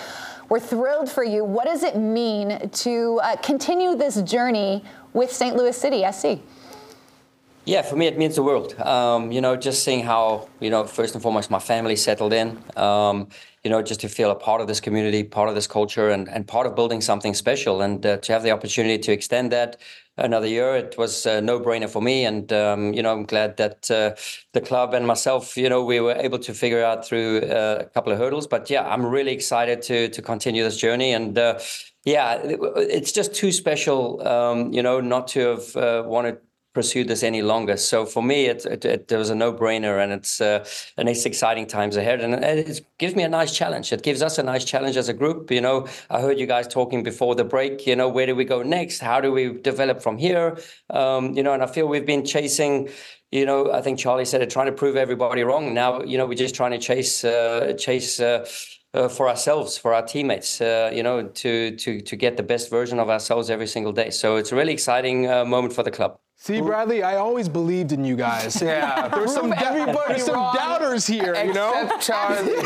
We're 0.49 0.59
thrilled 0.61 1.09
for 1.09 1.23
you. 1.23 1.43
What 1.43 1.65
does 1.65 1.83
it 1.83 1.97
mean 1.97 2.69
to 2.69 3.19
uh, 3.21 3.35
continue 3.37 3.95
this 3.95 4.21
journey 4.21 4.83
with 5.13 5.31
St. 5.31 5.57
Louis 5.57 5.75
City 5.75 6.05
SC? 6.09 6.39
Yeah, 7.67 7.81
for 7.81 7.97
me 7.97 8.07
it 8.07 8.17
means 8.17 8.35
the 8.35 8.43
world. 8.43 8.79
Um, 8.79 9.29
you 9.29 9.41
know, 9.41 9.57
just 9.57 9.83
seeing 9.83 10.01
how 10.01 10.47
you 10.61 10.69
know 10.69 10.85
first 10.85 11.15
and 11.15 11.21
foremost 11.21 11.51
my 11.51 11.59
family 11.59 11.97
settled 11.97 12.31
in. 12.31 12.57
Um, 12.77 13.27
you 13.61 13.69
know, 13.69 13.81
just 13.81 13.99
to 13.99 14.07
feel 14.07 14.31
a 14.31 14.35
part 14.35 14.61
of 14.61 14.67
this 14.67 14.79
community, 14.79 15.25
part 15.25 15.49
of 15.49 15.55
this 15.55 15.67
culture, 15.67 16.09
and, 16.09 16.29
and 16.29 16.47
part 16.47 16.65
of 16.65 16.75
building 16.75 17.01
something 17.01 17.33
special. 17.33 17.81
And 17.81 18.05
uh, 18.05 18.17
to 18.19 18.31
have 18.31 18.43
the 18.43 18.51
opportunity 18.51 18.97
to 18.99 19.11
extend 19.11 19.51
that 19.51 19.75
another 20.15 20.47
year, 20.47 20.77
it 20.77 20.97
was 20.97 21.25
a 21.25 21.41
no 21.41 21.59
brainer 21.59 21.89
for 21.89 22.01
me. 22.01 22.23
And, 22.23 22.53
um, 22.53 22.93
you 22.93 23.03
know, 23.03 23.11
I'm 23.11 23.25
glad 23.25 23.57
that 23.57 23.91
uh, 23.91 24.15
the 24.53 24.61
club 24.61 24.93
and 24.93 25.05
myself, 25.05 25.57
you 25.57 25.67
know, 25.67 25.83
we 25.83 25.99
were 25.99 26.13
able 26.13 26.39
to 26.39 26.53
figure 26.53 26.81
out 26.81 27.05
through 27.05 27.41
uh, 27.41 27.79
a 27.81 27.85
couple 27.87 28.13
of 28.13 28.19
hurdles. 28.19 28.47
But 28.47 28.69
yeah, 28.69 28.87
I'm 28.87 29.05
really 29.05 29.33
excited 29.33 29.81
to, 29.81 30.07
to 30.07 30.21
continue 30.21 30.63
this 30.63 30.77
journey. 30.77 31.11
And, 31.11 31.37
uh, 31.37 31.59
yeah, 32.05 32.39
it's 32.43 33.11
just 33.11 33.35
too 33.35 33.51
special, 33.51 34.25
um, 34.25 34.71
you 34.71 34.81
know, 34.81 35.01
not 35.01 35.27
to 35.29 35.39
have 35.41 35.75
uh, 35.75 36.03
wanted 36.07 36.37
pursue 36.79 37.03
this 37.11 37.23
any 37.23 37.41
longer. 37.41 37.75
So 37.91 38.05
for 38.05 38.23
me, 38.31 38.39
it, 38.53 38.59
it, 38.73 38.85
it, 38.85 39.11
it 39.11 39.17
was 39.23 39.31
a 39.31 39.35
no-brainer, 39.43 39.95
and 40.03 40.11
it's 40.17 40.33
uh, 40.49 40.59
and 40.97 41.09
it's 41.11 41.25
exciting 41.31 41.65
times 41.77 41.95
ahead, 42.01 42.19
and 42.23 42.31
it 42.35 42.85
gives 43.01 43.15
me 43.19 43.23
a 43.23 43.33
nice 43.39 43.51
challenge. 43.61 43.87
It 43.97 44.03
gives 44.09 44.21
us 44.27 44.37
a 44.37 44.43
nice 44.53 44.65
challenge 44.71 44.95
as 45.03 45.09
a 45.09 45.15
group. 45.21 45.49
You 45.57 45.61
know, 45.67 45.77
I 46.15 46.17
heard 46.25 46.37
you 46.41 46.47
guys 46.55 46.67
talking 46.67 47.01
before 47.11 47.33
the 47.41 47.47
break. 47.55 47.87
You 47.89 47.95
know, 47.99 48.09
where 48.15 48.27
do 48.31 48.35
we 48.41 48.45
go 48.55 48.59
next? 48.79 48.97
How 48.99 49.19
do 49.25 49.29
we 49.37 49.43
develop 49.71 49.97
from 50.05 50.15
here? 50.25 50.47
Um, 51.01 51.23
you 51.37 51.43
know, 51.43 51.53
and 51.55 51.63
I 51.63 51.67
feel 51.67 51.87
we've 51.87 52.11
been 52.15 52.25
chasing 52.25 52.89
you 53.29 53.45
know, 53.45 53.73
I 53.73 53.81
think 53.81 53.99
Charlie 53.99 54.23
said 54.31 54.41
it, 54.41 54.49
trying 54.49 54.67
to 54.67 54.77
prove 54.81 54.95
everybody 54.95 55.43
wrong. 55.43 55.73
Now, 55.73 56.01
you 56.01 56.17
know, 56.17 56.25
we're 56.25 56.43
just 56.45 56.55
trying 56.55 56.71
to 56.71 56.81
chase, 56.89 57.25
uh, 57.25 57.73
chase 57.77 58.21
uh, 58.21 58.47
uh, 58.93 59.09
for 59.09 59.27
ourselves, 59.27 59.77
for 59.77 59.93
our 59.93 60.05
teammates, 60.13 60.61
uh, 60.61 60.89
you 60.93 61.03
know, 61.03 61.17
to 61.41 61.75
to 61.75 62.01
to 62.09 62.15
get 62.15 62.37
the 62.37 62.47
best 62.53 62.69
version 62.69 62.99
of 62.99 63.09
ourselves 63.09 63.49
every 63.49 63.67
single 63.67 63.93
day. 64.01 64.09
So 64.11 64.37
it's 64.37 64.51
a 64.53 64.55
really 64.55 64.73
exciting 64.73 65.29
uh, 65.29 65.45
moment 65.45 65.73
for 65.73 65.83
the 65.83 65.91
club. 65.91 66.19
See, 66.39 66.61
Bradley, 66.61 67.01
I 67.01 67.17
always 67.17 67.49
believed 67.49 67.91
in 67.91 68.05
you 68.05 68.15
guys. 68.15 68.61
Yeah, 68.67 69.07
there's 69.13 69.33
some 69.33 69.49
there's 69.49 70.23
some 70.23 70.55
doubters 70.55 71.07
here, 71.07 71.35
you 71.43 71.53
know. 71.53 71.89
Charlie. 71.99 72.55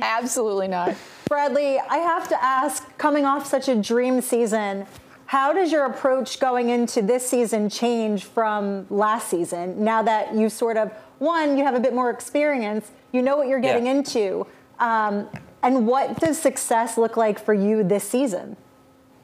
Absolutely 0.00 0.68
not. 0.68 0.94
Bradley, 1.26 1.78
I 1.78 1.98
have 1.98 2.28
to 2.28 2.42
ask, 2.42 2.96
coming 2.96 3.24
off 3.24 3.46
such 3.46 3.68
a 3.68 3.74
dream 3.74 4.20
season, 4.20 4.86
how 5.26 5.52
does 5.52 5.72
your 5.72 5.84
approach 5.84 6.38
going 6.38 6.70
into 6.70 7.02
this 7.02 7.28
season 7.28 7.68
change 7.68 8.24
from 8.24 8.86
last 8.88 9.28
season? 9.28 9.84
Now 9.84 10.02
that 10.02 10.34
you 10.34 10.48
sort 10.48 10.76
of 10.76 10.92
one, 11.18 11.58
you 11.58 11.64
have 11.64 11.74
a 11.74 11.80
bit 11.80 11.94
more 11.94 12.10
experience, 12.10 12.90
you 13.12 13.20
know 13.20 13.36
what 13.36 13.48
you're 13.48 13.60
getting 13.60 13.86
yeah. 13.86 13.92
into. 13.92 14.46
Um, 14.78 15.28
and 15.62 15.86
what 15.86 16.20
does 16.20 16.40
success 16.40 16.96
look 16.96 17.16
like 17.16 17.38
for 17.38 17.52
you 17.52 17.82
this 17.82 18.04
season? 18.04 18.56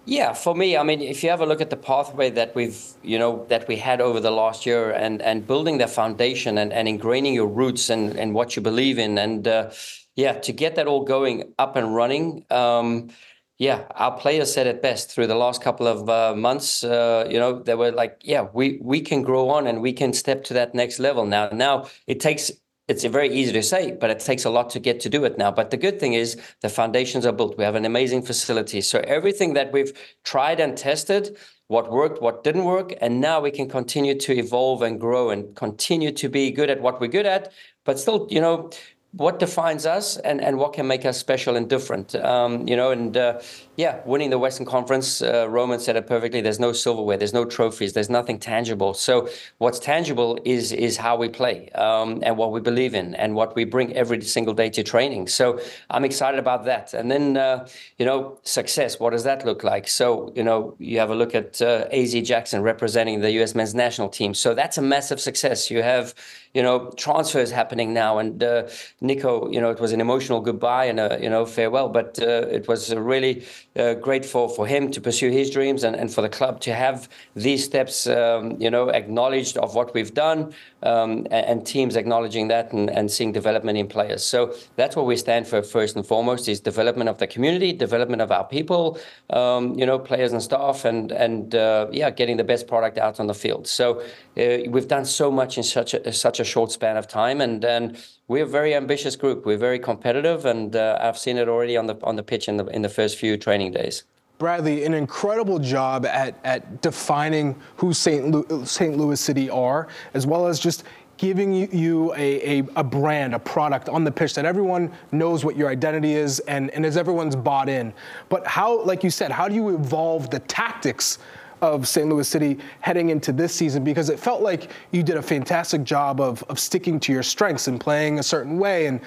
Yeah, 0.07 0.35
for 0.35 0.55
me, 0.55 0.77
I 0.77 0.83
mean, 0.83 1.01
if 1.01 1.23
you 1.23 1.31
have 1.31 1.41
a 1.41 1.47
look 1.47 1.63
at 1.63 1.71
the 1.71 1.79
pathway 1.79 2.29
that 2.31 2.55
we've, 2.55 2.79
you 3.03 3.19
know, 3.19 3.47
that 3.49 3.67
we 3.69 3.77
had 3.77 4.03
over 4.03 4.21
the 4.21 4.31
last 4.31 4.67
year, 4.67 4.91
and 4.91 5.23
and 5.23 5.47
building 5.47 5.79
the 5.79 5.87
foundation 5.87 6.59
and, 6.59 6.75
and 6.75 6.87
ingraining 6.87 7.33
your 7.35 7.47
roots 7.47 7.89
and 7.89 8.15
and 8.19 8.35
what 8.35 8.55
you 8.55 8.61
believe 8.61 8.99
in, 8.99 9.17
and 9.17 9.49
uh, 9.49 9.71
yeah, 10.15 10.35
to 10.41 10.53
get 10.53 10.77
that 10.77 10.87
all 10.87 11.05
going 11.05 11.55
up 11.59 11.77
and 11.77 11.95
running. 11.95 12.45
Um, 12.51 13.09
yeah, 13.57 13.85
our 13.95 14.19
players 14.19 14.53
said 14.53 14.67
it 14.67 14.83
best 14.83 15.11
through 15.11 15.29
the 15.29 15.37
last 15.37 15.63
couple 15.63 15.87
of 15.87 16.09
uh, 16.11 16.35
months. 16.37 16.85
Uh, 16.85 17.27
you 17.31 17.39
know, 17.39 17.63
they 17.63 17.75
were 17.75 17.93
like, 17.93 18.21
"Yeah, 18.23 18.49
we 18.53 18.79
we 18.83 19.01
can 19.01 19.23
grow 19.23 19.49
on 19.49 19.67
and 19.67 19.81
we 19.81 19.95
can 19.95 20.13
step 20.13 20.45
to 20.45 20.55
that 20.55 20.75
next 20.75 20.99
level 20.99 21.25
now." 21.25 21.49
Now 21.51 21.87
it 22.07 22.21
takes 22.21 22.51
it's 22.87 23.05
very 23.05 23.35
easy 23.35 23.53
to 23.53 23.63
say, 23.63 23.93
but 23.93 24.11
it 24.11 24.21
takes 24.21 24.45
a 24.45 24.51
lot 24.51 24.71
to 24.71 24.81
get 24.81 25.01
to 25.01 25.09
do 25.09 25.25
it 25.25 25.39
now. 25.39 25.51
But 25.51 25.71
the 25.71 25.77
good 25.77 25.99
thing 25.99 26.13
is 26.13 26.37
the 26.61 26.69
foundations 26.69 27.25
are 27.25 27.33
built. 27.33 27.57
We 27.57 27.65
have 27.65 27.77
an 27.77 27.85
amazing 27.85 28.23
facility. 28.23 28.81
So 28.83 29.01
everything 29.07 29.55
that 29.55 29.73
we've 29.73 29.93
tried 30.23 30.61
and 30.61 30.77
tested, 30.77 31.37
what 31.69 31.91
worked, 31.91 32.21
what 32.21 32.45
didn't 32.45 32.65
work, 32.65 32.93
and 33.01 33.21
now 33.21 33.41
we 33.41 33.51
can 33.51 33.69
continue 33.69 34.15
to 34.21 34.37
evolve 34.37 34.83
and 34.83 35.01
grow 35.01 35.31
and 35.31 35.57
continue 35.57 36.13
to 36.13 36.29
be 36.29 36.51
good 36.51 36.69
at 36.69 36.81
what 36.81 37.01
we're 37.01 37.07
good 37.09 37.27
at, 37.27 37.53
but 37.85 37.99
still, 37.99 38.29
you 38.31 38.41
know, 38.41 38.71
what 39.13 39.39
defines 39.39 39.87
us 39.87 40.17
and, 40.19 40.41
and 40.41 40.59
what 40.59 40.73
can 40.73 40.87
make 40.87 41.07
us 41.07 41.17
special 41.17 41.57
and 41.57 41.71
different. 41.71 42.15
Um, 42.17 42.67
you 42.67 42.77
know, 42.77 42.91
and 42.91 43.17
uh, 43.17 43.41
yeah, 43.77 44.01
winning 44.07 44.31
the 44.31 44.39
Western 44.39 44.67
Conference, 44.67 45.21
uh, 45.21 45.49
Roman 45.49 45.81
said 45.81 45.97
it 45.97 46.07
perfectly. 46.07 46.41
There's 46.41 46.61
no 46.61 46.73
silverware, 46.73 47.17
there's 47.17 47.33
no 47.33 47.45
trophies, 47.45 47.93
there's 47.93 48.11
nothing 48.11 48.39
tangible. 48.39 48.95
So 48.95 49.29
what's 49.59 49.81
tangible 49.81 50.39
is 50.45 50.71
is 50.73 50.97
how 50.97 51.17
we 51.17 51.29
play 51.29 51.71
um, 51.71 52.21
and 52.23 52.37
what 52.37 52.53
we 52.53 52.61
believe 52.61 52.95
in 52.95 53.15
and 53.17 53.35
what 53.35 53.57
we 53.57 53.65
bring 53.65 53.93
every 53.95 54.21
single 54.23 54.55
day 54.55 54.71
to 54.71 54.83
training. 54.85 55.27
So 55.27 55.61
I'm 55.91 56.05
excited 56.05 56.39
about 56.39 56.65
that. 56.67 56.95
And 56.95 57.11
then 57.11 57.37
uh, 57.37 57.67
you 57.99 58.07
know, 58.07 58.39
success. 58.43 59.01
What 59.01 59.11
does 59.11 59.25
that 59.25 59.45
look 59.45 59.65
like? 59.65 59.89
So 59.89 60.33
you 60.37 60.45
know, 60.45 60.77
you 60.79 61.01
have 61.01 61.11
a 61.11 61.15
look 61.17 61.35
at 61.35 61.61
uh, 61.61 61.89
Az 61.91 62.15
Jackson 62.15 62.63
representing 62.63 63.21
the 63.21 63.33
U.S. 63.33 63.57
men's 63.57 63.75
national 63.75 64.09
team. 64.09 64.35
So 64.35 64.55
that's 64.55 64.79
a 64.79 64.83
massive 64.83 65.21
success. 65.21 65.71
You 65.71 65.83
have 65.83 66.15
you 66.55 66.63
know, 66.63 66.91
transfers 66.97 67.51
happening 67.51 67.93
now. 67.93 68.19
And 68.19 68.43
uh, 68.43 68.69
Nico, 69.01 69.51
you 69.51 69.61
know, 69.61 69.71
it 69.71 69.81
was 69.81 69.93
an 69.93 70.01
emotional 70.01 70.41
goodbye 70.41 70.85
and 70.85 71.01
a, 71.01 71.19
you 71.21 71.29
know, 71.29 71.45
farewell, 71.45 71.89
but 71.89 72.19
uh, 72.23 72.47
it 72.49 72.69
was 72.69 72.91
a 72.91 73.01
really 73.01 73.45
uh, 73.77 73.95
great 73.95 74.25
for, 74.25 74.49
for 74.49 74.67
him 74.67 74.91
to 74.91 75.01
pursue 75.01 75.31
his 75.31 75.51
dreams 75.51 75.85
and, 75.85 75.97
and 75.97 76.13
for 76.13 76.23
the 76.23 76.29
club 76.29 76.61
to 76.61 76.75
have 76.75 77.09
these 77.35 77.65
steps, 77.65 78.07
um, 78.07 78.61
you 78.61 78.71
know, 78.71 78.89
acknowledged 78.91 79.57
of 79.59 79.75
what 79.75 79.93
we've 79.95 80.15
done 80.15 80.55
um, 80.85 81.27
and, 81.31 81.47
and, 81.47 81.67
teams 81.67 81.97
acknowledging 81.97 82.49
that 82.49 82.73
and, 82.73 82.91
and 82.91 83.11
seeing 83.11 83.33
development 83.33 83.79
in 83.79 83.89
players. 83.89 84.25
So 84.25 84.55
that's 84.77 84.95
what 84.95 85.07
we 85.07 85.17
stand 85.17 85.47
for 85.47 85.63
first 85.63 85.97
and 85.97 86.07
foremost 86.07 86.49
is 86.49 86.61
development 86.61 87.09
of 87.09 87.19
the 87.19 87.27
community, 87.27 87.73
development 87.73 88.21
of 88.21 88.31
our 88.31 88.45
people, 88.45 88.99
um, 89.31 89.79
you 89.79 89.87
know, 89.87 89.99
players 89.99 90.33
and 90.33 90.43
staff 90.43 90.85
and, 90.85 91.11
and 91.11 91.55
uh, 91.55 91.87
yeah, 91.91 92.11
getting 92.11 92.37
the 92.37 92.45
best 92.45 92.67
product 92.69 92.99
out 92.99 93.19
on 93.19 93.27
the 93.27 93.35
field. 93.35 93.67
So 93.67 94.01
uh, 94.37 94.69
we've 94.69 94.89
done 94.89 95.07
so 95.07 95.31
much 95.31 95.57
in 95.57 95.65
such 95.65 95.95
a, 95.95 96.13
such 96.13 96.39
a 96.39 96.45
short 96.45 96.71
span 96.71 96.97
of 96.97 97.09
time, 97.09 97.41
and 97.41 97.63
then 97.63 97.97
we're 98.29 98.45
a 98.45 98.47
very 98.47 98.75
ambitious 98.75 99.17
group. 99.17 99.47
We're 99.47 99.57
very 99.57 99.79
competitive, 99.79 100.45
and 100.45 100.77
uh, 100.77 100.99
I've 101.01 101.19
seen 101.19 101.39
it 101.39 101.49
already 101.49 101.77
on 101.77 101.87
the 101.87 101.97
on 102.03 102.17
the 102.17 102.23
pitch 102.23 102.49
in 102.49 102.57
the 102.59 102.67
in 102.67 102.83
the 102.83 102.89
first 102.89 103.19
few 103.19 103.37
training 103.37 103.73
days. 103.73 104.05
Bradley, 104.45 104.85
an 104.85 104.93
incredible 104.93 105.59
job 105.59 106.05
at, 106.05 106.39
at 106.45 106.83
defining 106.83 107.59
who 107.77 107.95
St. 107.95 108.69
St. 108.69 108.95
Louis 108.95 109.19
City 109.19 109.49
are, 109.49 109.89
as 110.13 110.27
well 110.27 110.47
as 110.47 110.61
just 110.61 110.85
giving 111.17 111.55
you 111.75 112.13
a, 112.13 112.59
a, 112.59 112.67
a, 112.77 112.85
brand, 112.85 113.35
a 113.35 113.39
product 113.39 113.89
on 113.89 114.05
the 114.05 114.13
pitch 114.13 114.35
that 114.35 114.45
everyone 114.45 114.93
knows 115.13 115.47
what 115.47 115.57
your 115.57 115.71
identity 115.71 116.13
is 116.13 116.41
and, 116.41 116.69
and 116.73 116.85
as 116.85 116.99
everyone's 116.99 117.35
bought 117.35 117.71
in. 117.71 117.91
But 118.29 118.47
how, 118.47 118.83
like 118.83 119.03
you 119.03 119.09
said, 119.09 119.31
how 119.31 119.49
do 119.49 119.55
you 119.55 119.75
evolve 119.75 120.29
the 120.29 120.41
tactics 120.41 121.21
of 121.63 121.89
St. 121.89 122.07
Louis 122.07 122.29
City 122.29 122.59
heading 122.81 123.09
into 123.09 123.33
this 123.33 123.55
season 123.55 123.83
because 123.83 124.11
it 124.11 124.21
felt 124.21 124.43
like 124.43 124.71
you 124.91 125.03
did 125.03 125.17
a 125.17 125.23
fantastic 125.23 125.85
job 125.85 126.21
of, 126.21 126.43
of 126.51 126.59
sticking 126.59 127.01
to 127.01 127.15
your 127.15 127.23
strengths 127.23 127.67
and 127.67 127.81
playing 127.81 128.19
a 128.19 128.23
certain 128.23 128.59
way. 128.59 128.89
And 128.89 129.01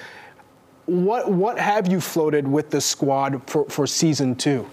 what 0.87 1.31
what 1.31 1.59
have 1.59 1.87
you 1.87 2.01
floated 2.01 2.47
with 2.47 2.71
the 2.71 2.81
squad 2.81 3.47
for, 3.47 3.65
for 3.65 3.85
season 3.85 4.33
two? 4.33 4.67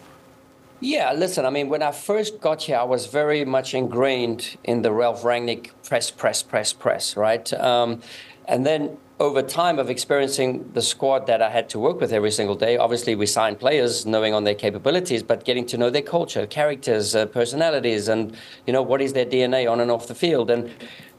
Yeah, 0.85 1.15
listen, 1.15 1.47
I 1.47 1.51
mean, 1.51 1.71
when 1.71 1.83
I 1.83 1.93
first 1.93 2.43
got 2.43 2.65
here, 2.65 2.77
I 2.77 2.83
was 2.83 3.07
very 3.07 3.43
much 3.47 3.73
ingrained 3.73 4.59
in 4.65 4.83
the 4.83 4.93
Ralph 4.93 5.23
Rangnick 5.23 5.71
press, 5.83 6.11
press, 6.11 6.43
press, 6.43 6.75
press, 6.75 7.17
right? 7.17 7.51
Um, 7.55 8.03
and 8.47 8.67
then 8.67 8.99
over 9.19 9.41
time 9.41 9.79
of 9.79 9.89
experiencing 9.89 10.71
the 10.75 10.83
squad 10.83 11.27
that 11.27 11.41
I 11.41 11.49
had 11.49 11.71
to 11.71 11.79
work 11.79 12.01
with 12.01 12.13
every 12.13 12.31
single 12.31 12.55
day, 12.55 12.77
obviously 12.77 13.15
we 13.15 13.25
signed 13.25 13.59
players 13.59 14.05
knowing 14.05 14.35
on 14.35 14.45
their 14.45 14.55
capabilities, 14.55 15.23
but 15.23 15.47
getting 15.47 15.65
to 15.69 15.79
know 15.79 15.89
their 15.89 16.03
culture, 16.03 16.47
characters, 16.47 17.17
uh, 17.17 17.25
personalities, 17.25 18.07
and 18.09 18.37
you 18.67 18.75
know 18.75 18.83
what 18.83 19.01
is 19.01 19.15
their 19.15 19.25
DNA 19.25 19.67
on 19.67 19.81
and 19.81 19.91
off 19.91 20.07
the 20.07 20.15
field. 20.15 20.51
And 20.51 20.71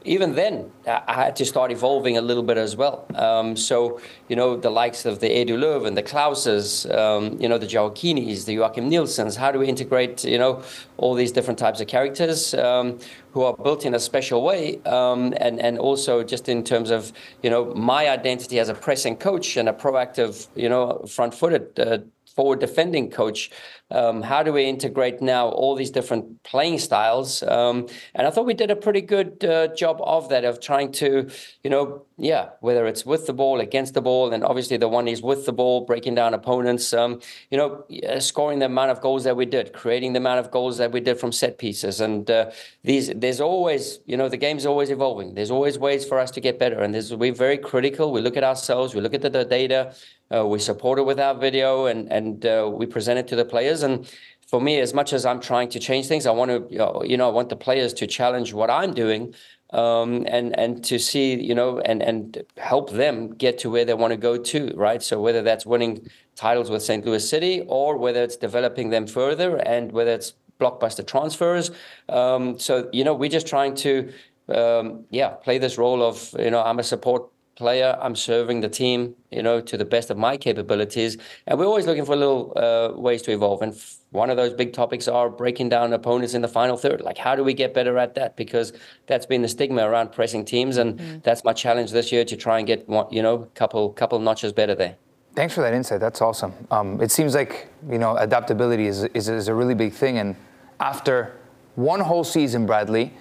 even 0.06 0.34
then, 0.34 0.70
I 0.86 1.14
had 1.24 1.36
to 1.36 1.44
start 1.44 1.70
evolving 1.70 2.16
a 2.16 2.20
little 2.20 2.42
bit 2.42 2.56
as 2.56 2.76
well. 2.76 3.06
Um, 3.14 3.56
so, 3.56 4.00
you 4.28 4.36
know, 4.36 4.56
the 4.56 4.70
likes 4.70 5.04
of 5.04 5.20
the 5.20 5.28
Edu 5.28 5.58
Löw 5.58 5.86
and 5.86 5.96
the 5.96 6.02
Klauses, 6.02 6.88
um, 6.96 7.40
you 7.40 7.48
know, 7.48 7.58
the 7.58 7.66
Gioacchinis, 7.66 8.44
the 8.44 8.56
Joakim 8.56 8.88
Nilssons, 8.88 9.36
how 9.36 9.50
do 9.52 9.58
we 9.58 9.68
integrate, 9.68 10.24
you 10.24 10.38
know, 10.38 10.62
all 10.96 11.14
these 11.14 11.32
different 11.32 11.58
types 11.58 11.80
of 11.80 11.88
characters 11.88 12.54
um, 12.54 12.98
who 13.32 13.42
are 13.42 13.56
built 13.56 13.84
in 13.84 13.94
a 13.94 14.00
special 14.00 14.42
way? 14.42 14.80
Um, 14.84 15.34
and, 15.38 15.60
and 15.60 15.78
also 15.78 16.22
just 16.22 16.48
in 16.48 16.64
terms 16.64 16.90
of, 16.90 17.12
you 17.42 17.50
know, 17.50 17.74
my 17.74 18.08
identity 18.08 18.58
as 18.58 18.68
a 18.68 18.74
pressing 18.74 19.16
coach 19.16 19.56
and 19.56 19.68
a 19.68 19.72
proactive, 19.72 20.46
you 20.54 20.68
know, 20.68 21.04
front 21.08 21.34
footed 21.34 21.78
uh, 21.78 21.98
forward 22.36 22.60
defending 22.60 23.10
coach. 23.10 23.50
Um, 23.90 24.22
how 24.22 24.42
do 24.42 24.52
we 24.52 24.64
integrate 24.64 25.22
now 25.22 25.48
all 25.48 25.76
these 25.76 25.90
different 25.90 26.42
playing 26.42 26.78
styles? 26.80 27.42
Um, 27.44 27.86
and 28.14 28.26
I 28.26 28.30
thought 28.30 28.44
we 28.44 28.54
did 28.54 28.70
a 28.70 28.76
pretty 28.76 29.00
good 29.00 29.44
uh, 29.44 29.68
job 29.74 30.00
of 30.02 30.28
that, 30.30 30.44
of 30.44 30.60
trying 30.60 30.90
to, 30.92 31.30
you 31.62 31.70
know, 31.70 32.02
yeah, 32.18 32.48
whether 32.60 32.86
it's 32.86 33.06
with 33.06 33.26
the 33.26 33.32
ball, 33.32 33.60
against 33.60 33.94
the 33.94 34.00
ball, 34.00 34.32
and 34.32 34.42
obviously 34.42 34.76
the 34.76 34.88
one 34.88 35.06
is 35.06 35.22
with 35.22 35.46
the 35.46 35.52
ball, 35.52 35.82
breaking 35.82 36.14
down 36.14 36.34
opponents, 36.34 36.92
um, 36.92 37.20
you 37.50 37.58
know, 37.58 37.84
scoring 38.18 38.58
the 38.58 38.66
amount 38.66 38.90
of 38.90 39.00
goals 39.00 39.22
that 39.24 39.36
we 39.36 39.46
did, 39.46 39.72
creating 39.72 40.14
the 40.14 40.18
amount 40.18 40.40
of 40.40 40.50
goals 40.50 40.78
that 40.78 40.90
we 40.90 41.00
did 41.00 41.20
from 41.20 41.30
set 41.30 41.58
pieces. 41.58 42.00
And 42.00 42.28
uh, 42.30 42.50
these, 42.82 43.12
there's 43.14 43.40
always, 43.40 44.00
you 44.06 44.16
know, 44.16 44.28
the 44.28 44.36
game's 44.36 44.66
always 44.66 44.90
evolving. 44.90 45.34
There's 45.34 45.50
always 45.50 45.78
ways 45.78 46.04
for 46.04 46.18
us 46.18 46.30
to 46.32 46.40
get 46.40 46.58
better. 46.58 46.80
And 46.80 46.94
this, 46.94 47.12
we're 47.12 47.32
very 47.32 47.58
critical. 47.58 48.10
We 48.10 48.20
look 48.20 48.36
at 48.36 48.44
ourselves, 48.44 48.94
we 48.94 49.00
look 49.00 49.14
at 49.14 49.22
the, 49.22 49.30
the 49.30 49.44
data, 49.44 49.94
uh, 50.34 50.44
we 50.44 50.58
support 50.58 50.98
it 50.98 51.06
with 51.06 51.20
our 51.20 51.34
video 51.34 51.86
and, 51.86 52.10
and 52.10 52.44
uh, 52.46 52.68
we 52.72 52.84
present 52.86 53.18
it 53.18 53.28
to 53.28 53.36
the 53.36 53.44
players. 53.44 53.75
And 53.82 54.06
for 54.46 54.60
me, 54.60 54.78
as 54.80 54.94
much 54.94 55.12
as 55.12 55.26
I'm 55.26 55.40
trying 55.40 55.68
to 55.70 55.80
change 55.80 56.06
things, 56.06 56.26
I 56.26 56.30
want 56.30 56.50
to, 56.50 56.66
you 57.06 57.16
know, 57.16 57.28
I 57.28 57.32
want 57.32 57.48
the 57.48 57.56
players 57.56 57.92
to 57.94 58.06
challenge 58.06 58.52
what 58.52 58.70
I'm 58.70 58.94
doing 58.94 59.34
um, 59.70 60.24
and 60.28 60.56
and 60.58 60.84
to 60.84 60.98
see, 60.98 61.40
you 61.40 61.54
know, 61.54 61.80
and 61.80 62.02
and 62.02 62.44
help 62.56 62.90
them 62.90 63.34
get 63.34 63.58
to 63.58 63.70
where 63.70 63.84
they 63.84 63.94
want 63.94 64.12
to 64.12 64.16
go 64.16 64.36
to, 64.36 64.72
right? 64.76 65.02
So 65.02 65.20
whether 65.20 65.42
that's 65.42 65.66
winning 65.66 66.08
titles 66.36 66.70
with 66.70 66.82
St. 66.82 67.04
Louis 67.04 67.28
City 67.28 67.64
or 67.66 67.96
whether 67.96 68.22
it's 68.22 68.36
developing 68.36 68.90
them 68.90 69.06
further 69.06 69.56
and 69.56 69.90
whether 69.90 70.12
it's 70.12 70.34
blockbuster 70.60 71.06
transfers. 71.06 71.70
Um, 72.08 72.58
so 72.58 72.88
you 72.92 73.04
know, 73.04 73.14
we're 73.14 73.30
just 73.30 73.48
trying 73.48 73.74
to, 73.76 74.12
um, 74.48 75.04
yeah, 75.10 75.30
play 75.30 75.58
this 75.58 75.76
role 75.78 76.02
of, 76.02 76.34
you 76.38 76.50
know, 76.50 76.62
I'm 76.62 76.78
a 76.78 76.84
support 76.84 77.28
player. 77.56 77.98
I'm 78.00 78.14
serving 78.14 78.60
the 78.60 78.68
team, 78.68 79.14
you 79.30 79.42
know, 79.42 79.60
to 79.60 79.76
the 79.76 79.84
best 79.84 80.10
of 80.10 80.16
my 80.16 80.36
capabilities. 80.36 81.16
And 81.46 81.58
we're 81.58 81.66
always 81.66 81.86
looking 81.86 82.04
for 82.04 82.14
little 82.14 82.52
uh, 82.56 82.92
ways 82.98 83.22
to 83.22 83.32
evolve. 83.32 83.62
And 83.62 83.72
f- 83.72 83.96
one 84.10 84.30
of 84.30 84.36
those 84.36 84.52
big 84.52 84.72
topics 84.72 85.08
are 85.08 85.28
breaking 85.28 85.70
down 85.70 85.92
opponents 85.92 86.34
in 86.34 86.42
the 86.42 86.48
final 86.48 86.76
third. 86.76 87.00
Like, 87.00 87.18
how 87.18 87.34
do 87.34 87.42
we 87.42 87.54
get 87.54 87.74
better 87.74 87.98
at 87.98 88.14
that? 88.14 88.36
Because 88.36 88.72
that's 89.06 89.26
been 89.26 89.42
the 89.42 89.48
stigma 89.48 89.88
around 89.88 90.12
pressing 90.12 90.44
teams, 90.44 90.76
and 90.76 90.98
mm-hmm. 90.98 91.18
that's 91.22 91.42
my 91.44 91.52
challenge 91.52 91.90
this 91.90 92.12
year 92.12 92.24
to 92.24 92.36
try 92.36 92.58
and 92.58 92.66
get 92.66 92.88
one, 92.88 93.06
you 93.10 93.22
know, 93.22 93.48
couple 93.54 93.90
couple 93.90 94.18
notches 94.18 94.52
better 94.52 94.74
there. 94.74 94.96
Thanks 95.34 95.54
for 95.54 95.60
that 95.62 95.74
insight. 95.74 96.00
That's 96.00 96.22
awesome. 96.22 96.54
Um, 96.70 97.00
it 97.00 97.10
seems 97.10 97.34
like 97.34 97.68
you 97.90 97.98
know 97.98 98.16
adaptability 98.16 98.86
is, 98.86 99.04
is 99.04 99.28
is 99.28 99.48
a 99.48 99.54
really 99.54 99.74
big 99.74 99.92
thing, 99.92 100.18
and 100.18 100.36
after 100.80 101.36
one 101.74 102.00
whole 102.00 102.24
season, 102.24 102.66
Bradley 102.66 103.12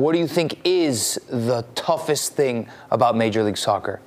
what 0.00 0.12
do 0.12 0.18
you 0.18 0.26
think 0.26 0.58
is 0.64 1.20
the 1.28 1.62
toughest 1.74 2.34
thing 2.34 2.68
about 2.90 3.16
Major 3.16 3.42
League 3.42 3.58
Soccer? 3.58 4.00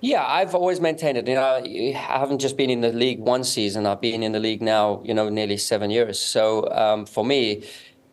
Yeah, 0.00 0.24
I've 0.24 0.54
always 0.54 0.80
maintained 0.80 1.18
it. 1.18 1.26
You 1.26 1.34
know, 1.34 1.62
I 1.64 1.92
haven't 1.94 2.38
just 2.38 2.56
been 2.56 2.70
in 2.70 2.80
the 2.80 2.92
league 2.92 3.18
one 3.18 3.42
season. 3.42 3.86
I've 3.86 4.00
been 4.00 4.22
in 4.22 4.32
the 4.32 4.38
league 4.38 4.62
now, 4.62 5.00
you 5.04 5.14
know, 5.14 5.28
nearly 5.28 5.56
seven 5.56 5.90
years. 5.90 6.18
So 6.18 6.70
um, 6.70 7.06
for 7.06 7.24
me, 7.24 7.64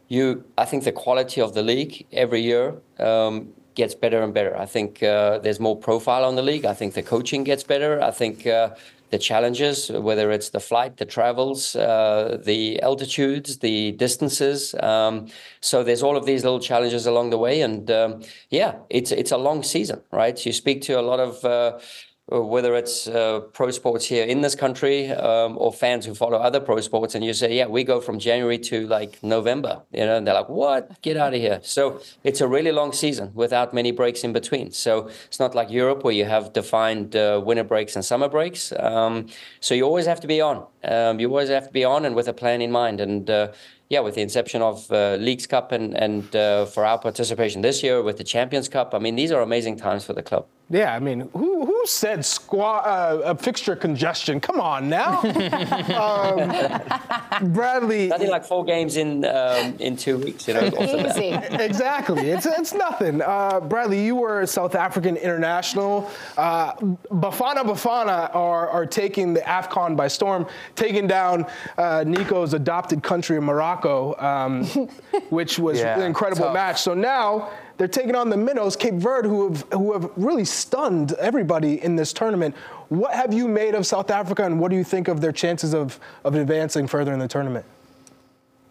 you, 0.07 0.43
I 0.57 0.65
think 0.65 0.85
the 0.85 0.91
quality 0.91 1.41
of 1.41 1.53
the 1.53 1.61
league 1.61 2.05
every 2.11 2.41
year 2.41 2.75
um, 2.99 3.53
gets 3.75 3.93
better 3.93 4.23
and 4.23 4.33
better. 4.33 4.57
I 4.57 4.65
think 4.65 5.03
uh, 5.03 5.39
there's 5.39 5.59
more 5.59 5.77
profile 5.77 6.25
on 6.25 6.35
the 6.35 6.41
league. 6.41 6.65
I 6.65 6.73
think 6.73 6.93
the 6.93 7.03
coaching 7.03 7.43
gets 7.43 7.63
better. 7.63 8.01
I 8.01 8.11
think 8.11 8.47
uh, 8.47 8.69
the 9.13 9.19
challenges, 9.19 9.91
whether 9.91 10.31
it's 10.31 10.49
the 10.49 10.59
flight, 10.59 10.97
the 10.97 11.05
travels, 11.05 11.75
uh, 11.75 12.39
the 12.43 12.81
altitudes, 12.81 13.59
the 13.59 13.91
distances. 13.91 14.73
Um, 14.81 15.27
so 15.61 15.83
there's 15.83 16.01
all 16.01 16.17
of 16.17 16.25
these 16.25 16.43
little 16.43 16.59
challenges 16.59 17.05
along 17.05 17.29
the 17.29 17.37
way, 17.37 17.61
and 17.61 17.91
um, 17.91 18.23
yeah, 18.49 18.71
it's 18.89 19.11
it's 19.11 19.31
a 19.31 19.37
long 19.37 19.61
season, 19.61 20.01
right? 20.11 20.43
You 20.47 20.51
speak 20.51 20.81
to 20.87 20.93
a 20.99 21.05
lot 21.11 21.19
of 21.19 21.45
uh, 21.45 21.79
whether 22.27 22.73
it's 22.75 23.07
uh, 23.07 23.41
pro 23.51 23.69
sports 23.71 24.05
here 24.05 24.23
in 24.23 24.41
this 24.41 24.55
country 24.55 25.09
um, 25.11 25.57
or 25.57 25.73
fans 25.73 26.05
who 26.05 26.15
follow 26.15 26.37
other 26.37 26.59
pro 26.59 26.79
sports, 26.79 27.15
and 27.15 27.23
you 27.23 27.33
say, 27.33 27.53
"Yeah, 27.53 27.67
we 27.67 27.83
go 27.83 27.99
from 27.99 28.17
January 28.17 28.57
to 28.59 28.87
like 28.87 29.21
November," 29.21 29.81
you 29.91 30.05
know, 30.05 30.15
and 30.17 30.25
they're 30.25 30.33
like, 30.33 30.49
"What? 30.49 31.01
Get 31.01 31.17
out 31.17 31.33
of 31.33 31.41
here!" 31.41 31.59
So 31.63 32.01
it's 32.23 32.39
a 32.39 32.47
really 32.47 32.71
long 32.71 32.93
season 32.93 33.31
without 33.33 33.73
many 33.73 33.91
breaks 33.91 34.23
in 34.23 34.31
between. 34.31 34.71
So 34.71 35.09
it's 35.25 35.39
not 35.39 35.53
like 35.53 35.69
Europe 35.69 36.03
where 36.03 36.13
you 36.13 36.25
have 36.25 36.53
defined 36.53 37.15
uh, 37.15 37.41
winter 37.43 37.65
breaks 37.65 37.95
and 37.95 38.05
summer 38.05 38.29
breaks. 38.29 38.71
Um, 38.79 39.27
so 39.59 39.75
you 39.75 39.83
always 39.83 40.05
have 40.05 40.21
to 40.21 40.27
be 40.27 40.39
on. 40.39 40.65
Um, 40.85 41.19
you 41.19 41.27
always 41.27 41.49
have 41.49 41.67
to 41.67 41.73
be 41.73 41.83
on 41.83 42.05
and 42.05 42.15
with 42.15 42.27
a 42.29 42.33
plan 42.33 42.61
in 42.61 42.71
mind. 42.71 43.01
And 43.01 43.29
uh, 43.29 43.51
yeah, 43.89 43.99
with 43.99 44.15
the 44.15 44.21
inception 44.21 44.61
of 44.61 44.89
uh, 44.91 45.17
Leagues 45.19 45.45
Cup 45.45 45.73
and 45.73 45.93
and 45.93 46.33
uh, 46.35 46.65
for 46.65 46.85
our 46.85 46.99
participation 46.99 47.61
this 47.61 47.83
year 47.83 48.01
with 48.01 48.17
the 48.17 48.23
Champions 48.23 48.69
Cup, 48.69 48.93
I 48.93 48.99
mean, 48.99 49.15
these 49.15 49.31
are 49.31 49.41
amazing 49.41 49.75
times 49.75 50.05
for 50.05 50.13
the 50.13 50.23
club. 50.23 50.47
Yeah, 50.73 50.95
I 50.95 50.99
mean, 50.99 51.29
who 51.33 51.65
who 51.65 51.73
who 51.83 51.87
said 51.87 52.23
squad 52.25 52.79
uh, 52.79 53.33
fixture 53.35 53.75
congestion? 53.75 54.39
Come 54.39 54.59
on 54.61 54.87
now, 54.89 55.19
um, 57.41 57.51
Bradley. 57.51 58.07
Nothing 58.07 58.29
like 58.29 58.45
four 58.45 58.63
games 58.63 58.95
in 58.97 59.25
um, 59.25 59.75
in 59.79 59.97
two 59.97 60.17
weeks. 60.17 60.47
You 60.47 60.53
know, 60.55 60.61
Easy. 60.79 61.29
exactly. 61.51 62.29
It's 62.31 62.45
it's 62.45 62.73
nothing. 62.73 63.21
Uh, 63.21 63.59
Bradley, 63.59 64.03
you 64.05 64.15
were 64.15 64.41
a 64.41 64.47
South 64.47 64.75
African 64.75 65.17
international. 65.17 66.09
Uh, 66.37 66.73
Bafana 67.11 67.63
Bafana 67.63 68.33
are 68.33 68.69
are 68.69 68.85
taking 68.85 69.33
the 69.33 69.41
Afcon 69.41 69.95
by 69.97 70.07
storm, 70.07 70.47
taking 70.75 71.07
down 71.07 71.45
uh, 71.77 72.03
Nico's 72.07 72.53
adopted 72.53 73.03
country 73.03 73.35
of 73.37 73.43
Morocco, 73.43 74.15
um, 74.19 74.63
which 75.29 75.59
was 75.59 75.79
Yeah, 75.79 75.97
an 75.99 76.03
incredible 76.03 76.45
tough. 76.45 76.53
match. 76.53 76.81
So 76.81 76.93
now 76.93 77.49
they're 77.83 77.89
taking 77.89 78.15
on 78.15 78.29
the 78.29 78.37
minnows, 78.37 78.77
Cape 78.77 78.93
Verde, 78.93 79.27
who 79.27 79.49
have 79.49 79.65
who 79.73 79.91
have 79.91 80.09
really 80.15 80.45
stunned 80.45 81.11
everybody 81.19 81.83
in 81.83 81.97
this 81.97 82.13
tournament. 82.13 82.55
What 82.87 83.13
have 83.13 83.33
you 83.33 83.45
made 83.45 83.75
of 83.75 83.85
South 83.85 84.09
Africa, 84.09 84.45
and 84.45 84.57
what 84.57 84.71
do 84.71 84.77
you 84.77 84.85
think 84.85 85.09
of 85.09 85.19
their 85.19 85.33
chances 85.33 85.73
of 85.73 85.99
of 86.23 86.33
advancing 86.35 86.87
further 86.87 87.11
in 87.11 87.19
the 87.19 87.27
tournament? 87.27 87.65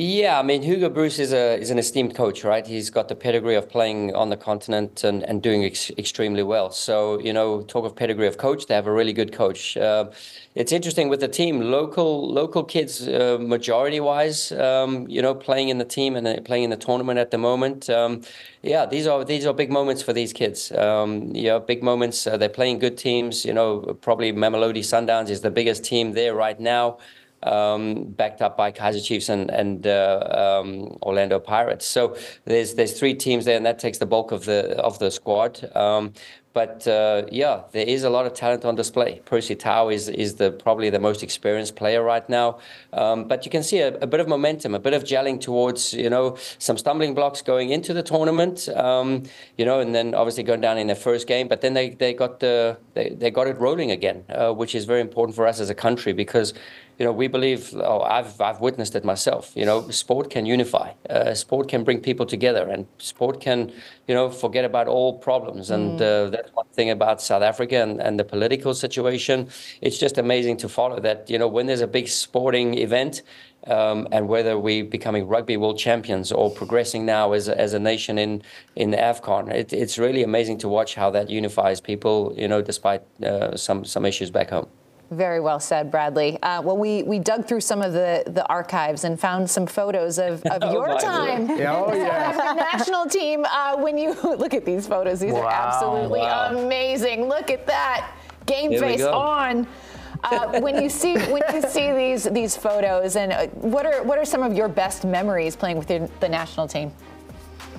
Yeah, 0.04 0.40
I 0.40 0.42
mean 0.42 0.62
Hugo 0.64 0.88
Broos 0.88 1.20
is 1.20 1.32
a 1.32 1.56
is 1.60 1.70
an 1.70 1.78
esteemed 1.78 2.16
coach, 2.16 2.42
right? 2.42 2.66
He's 2.66 2.90
got 2.90 3.06
the 3.06 3.14
pedigree 3.14 3.54
of 3.54 3.68
playing 3.68 4.12
on 4.16 4.30
the 4.30 4.36
continent 4.36 5.04
and, 5.04 5.22
and 5.22 5.40
doing 5.40 5.64
ex- 5.64 5.92
extremely 5.96 6.42
well. 6.42 6.72
So 6.72 7.20
you 7.20 7.32
know, 7.32 7.62
talk 7.62 7.84
of 7.84 7.94
pedigree 7.94 8.26
of 8.26 8.36
coach, 8.36 8.66
they 8.66 8.74
have 8.74 8.88
a 8.88 8.92
really 8.92 9.12
good 9.12 9.32
coach. 9.32 9.76
Uh, 9.76 10.10
it's 10.56 10.72
interesting 10.72 11.08
with 11.08 11.20
the 11.20 11.28
team, 11.28 11.60
local 11.60 12.28
local 12.28 12.64
kids, 12.64 13.06
uh, 13.06 13.38
majority 13.40 14.00
wise, 14.00 14.50
um, 14.50 15.06
you 15.08 15.22
know, 15.22 15.36
playing 15.36 15.68
in 15.68 15.78
the 15.78 15.84
team 15.84 16.16
and 16.16 16.26
uh, 16.26 16.40
playing 16.40 16.64
in 16.64 16.70
the 16.70 16.76
tournament 16.76 17.20
at 17.20 17.30
the 17.30 17.38
moment. 17.38 17.88
Um, 17.88 18.22
yeah, 18.62 18.86
these 18.86 19.06
are 19.06 19.24
these 19.24 19.46
are 19.46 19.54
big 19.54 19.70
moments 19.70 20.02
for 20.02 20.12
these 20.12 20.32
kids. 20.32 20.72
Um, 20.72 21.30
yeah, 21.32 21.60
big 21.60 21.80
moments. 21.80 22.26
Uh, 22.26 22.36
they're 22.36 22.48
playing 22.48 22.80
good 22.80 22.98
teams. 22.98 23.44
You 23.44 23.54
know, 23.54 23.96
probably 24.00 24.32
Mamelodi 24.32 24.82
Sundowns 24.82 25.30
is 25.30 25.42
the 25.42 25.50
biggest 25.52 25.84
team 25.84 26.14
there 26.14 26.34
right 26.34 26.58
now 26.58 26.98
um, 27.42 28.04
backed 28.04 28.42
up 28.42 28.56
by 28.56 28.72
Kaizer 28.72 29.04
Chiefs 29.04 29.28
and, 29.28 29.50
and 29.50 29.86
uh, 29.86 30.60
um, 30.62 30.96
Orlando 31.02 31.38
Pirates. 31.38 31.86
So 31.86 32.16
there's 32.44 32.74
there's 32.74 32.98
three 32.98 33.14
teams 33.14 33.44
there, 33.44 33.56
and 33.56 33.66
that 33.66 33.78
takes 33.78 33.98
the 33.98 34.06
bulk 34.06 34.32
of 34.32 34.44
the 34.44 34.76
of 34.78 34.98
the 34.98 35.10
squad. 35.10 35.70
Um, 35.76 36.12
but 36.52 36.86
uh, 36.86 37.22
yeah, 37.30 37.62
there 37.72 37.86
is 37.86 38.04
a 38.04 38.10
lot 38.10 38.26
of 38.26 38.34
talent 38.34 38.64
on 38.64 38.74
display. 38.74 39.20
Percy 39.24 39.54
Tau 39.54 39.88
is 39.88 40.08
is 40.08 40.34
the 40.34 40.50
probably 40.50 40.90
the 40.90 40.98
most 40.98 41.22
experienced 41.22 41.76
player 41.76 42.02
right 42.02 42.28
now. 42.28 42.58
Um, 42.92 43.26
but 43.26 43.44
you 43.44 43.50
can 43.50 43.62
see 43.62 43.78
a, 43.78 43.94
a 43.98 44.06
bit 44.06 44.20
of 44.20 44.28
momentum, 44.28 44.74
a 44.74 44.78
bit 44.78 44.92
of 44.92 45.04
gelling 45.04 45.40
towards 45.40 45.94
you 45.94 46.10
know 46.10 46.36
some 46.58 46.76
stumbling 46.76 47.14
blocks 47.14 47.40
going 47.42 47.70
into 47.70 47.94
the 47.94 48.02
tournament. 48.02 48.68
Um, 48.68 49.22
you 49.56 49.64
know, 49.64 49.80
and 49.80 49.94
then 49.94 50.14
obviously 50.14 50.42
going 50.42 50.60
down 50.60 50.76
in 50.78 50.86
their 50.86 50.96
first 50.96 51.26
game. 51.26 51.48
But 51.48 51.62
then 51.62 51.72
they 51.72 51.90
they 51.90 52.12
got 52.12 52.40
the 52.40 52.76
they, 52.94 53.10
they 53.10 53.30
got 53.30 53.46
it 53.46 53.58
rolling 53.58 53.90
again, 53.90 54.24
uh, 54.28 54.52
which 54.52 54.74
is 54.74 54.84
very 54.84 55.00
important 55.00 55.34
for 55.34 55.46
us 55.46 55.58
as 55.58 55.70
a 55.70 55.74
country 55.74 56.12
because 56.12 56.52
you 57.02 57.08
know, 57.08 57.12
we 57.12 57.26
believe, 57.26 57.74
oh, 57.74 58.02
I've, 58.02 58.40
I've 58.40 58.60
witnessed 58.60 58.94
it 58.94 59.04
myself, 59.04 59.50
you 59.56 59.64
know, 59.64 59.90
sport 59.90 60.30
can 60.30 60.46
unify, 60.46 60.92
uh, 61.10 61.34
sport 61.34 61.68
can 61.68 61.82
bring 61.82 61.98
people 61.98 62.24
together, 62.24 62.68
and 62.68 62.86
sport 62.98 63.40
can, 63.40 63.72
you 64.06 64.14
know, 64.14 64.30
forget 64.30 64.64
about 64.64 64.86
all 64.86 65.18
problems. 65.18 65.72
And 65.72 66.00
uh, 66.00 66.30
that's 66.30 66.52
one 66.54 66.68
thing 66.74 66.90
about 66.90 67.20
South 67.20 67.42
Africa 67.42 67.82
and, 67.82 68.00
and 68.00 68.20
the 68.20 68.24
political 68.24 68.72
situation. 68.72 69.48
It's 69.80 69.98
just 69.98 70.16
amazing 70.16 70.58
to 70.58 70.68
follow 70.68 71.00
that, 71.00 71.28
you 71.28 71.38
know, 71.40 71.48
when 71.48 71.66
there's 71.66 71.80
a 71.80 71.88
big 71.88 72.06
sporting 72.06 72.78
event, 72.78 73.22
um, 73.66 74.06
and 74.12 74.28
whether 74.28 74.56
we're 74.56 74.84
becoming 74.84 75.26
rugby 75.26 75.56
world 75.56 75.78
champions 75.80 76.30
or 76.30 76.50
progressing 76.52 77.04
now 77.04 77.32
as 77.32 77.48
a, 77.48 77.60
as 77.60 77.74
a 77.74 77.80
nation 77.80 78.16
in 78.16 78.42
in 78.76 78.92
the 78.92 78.96
Afcon, 78.96 79.50
it, 79.50 79.72
it's 79.72 79.98
really 79.98 80.22
amazing 80.22 80.58
to 80.58 80.68
watch 80.68 80.94
how 80.94 81.10
that 81.10 81.30
unifies 81.30 81.80
people, 81.80 82.32
you 82.36 82.46
know, 82.46 82.62
despite 82.62 83.02
uh, 83.24 83.56
some 83.56 83.84
some 83.84 84.04
issues 84.06 84.30
back 84.30 84.50
home. 84.50 84.68
Very 85.12 85.40
well 85.40 85.60
said, 85.60 85.90
Bradley. 85.90 86.38
Uh, 86.42 86.62
well, 86.62 86.76
we, 86.78 87.02
we 87.02 87.18
dug 87.18 87.44
through 87.44 87.60
some 87.60 87.82
of 87.82 87.92
the, 87.92 88.22
the 88.26 88.46
archives 88.48 89.04
and 89.04 89.20
found 89.20 89.48
some 89.50 89.66
photos 89.66 90.18
of, 90.18 90.42
of 90.46 90.58
Oh, 90.62 90.72
your 90.72 90.88
my 90.88 90.98
time. 91.00 91.46
Lord. 91.48 91.60
Yeah, 91.60 91.76
oh, 91.76 91.90
the 91.92 91.98
yeah. 91.98 92.54
National 92.72 93.06
team. 93.06 93.44
Uh, 93.44 93.76
when 93.76 93.98
you 93.98 94.14
look 94.24 94.54
at 94.54 94.64
these 94.64 94.86
photos, 94.86 95.20
these 95.20 95.34
are 95.34 95.50
absolutely 95.50 96.20
Wow. 96.20 96.56
amazing. 96.56 97.28
Look 97.28 97.50
at 97.50 97.66
that. 97.66 98.10
Game 98.46 98.70
Here 98.70 98.80
face 98.80 99.02
on. 99.02 99.66
Uh, 100.24 100.60
when 100.60 100.80
you 100.82 100.88
see 100.88 101.16
when 101.18 101.42
you 101.52 101.60
see 101.62 101.90
these 101.92 102.24
these 102.24 102.56
photos, 102.56 103.16
and 103.16 103.32
uh, 103.32 103.46
what 103.48 103.84
are 103.84 104.02
what 104.04 104.18
are 104.18 104.24
some 104.24 104.42
of 104.42 104.52
your 104.52 104.68
best 104.68 105.04
memories 105.04 105.56
playing 105.56 105.76
with 105.78 105.90
your, 105.90 106.08
the 106.20 106.28
national 106.28 106.66
team? 106.68 106.92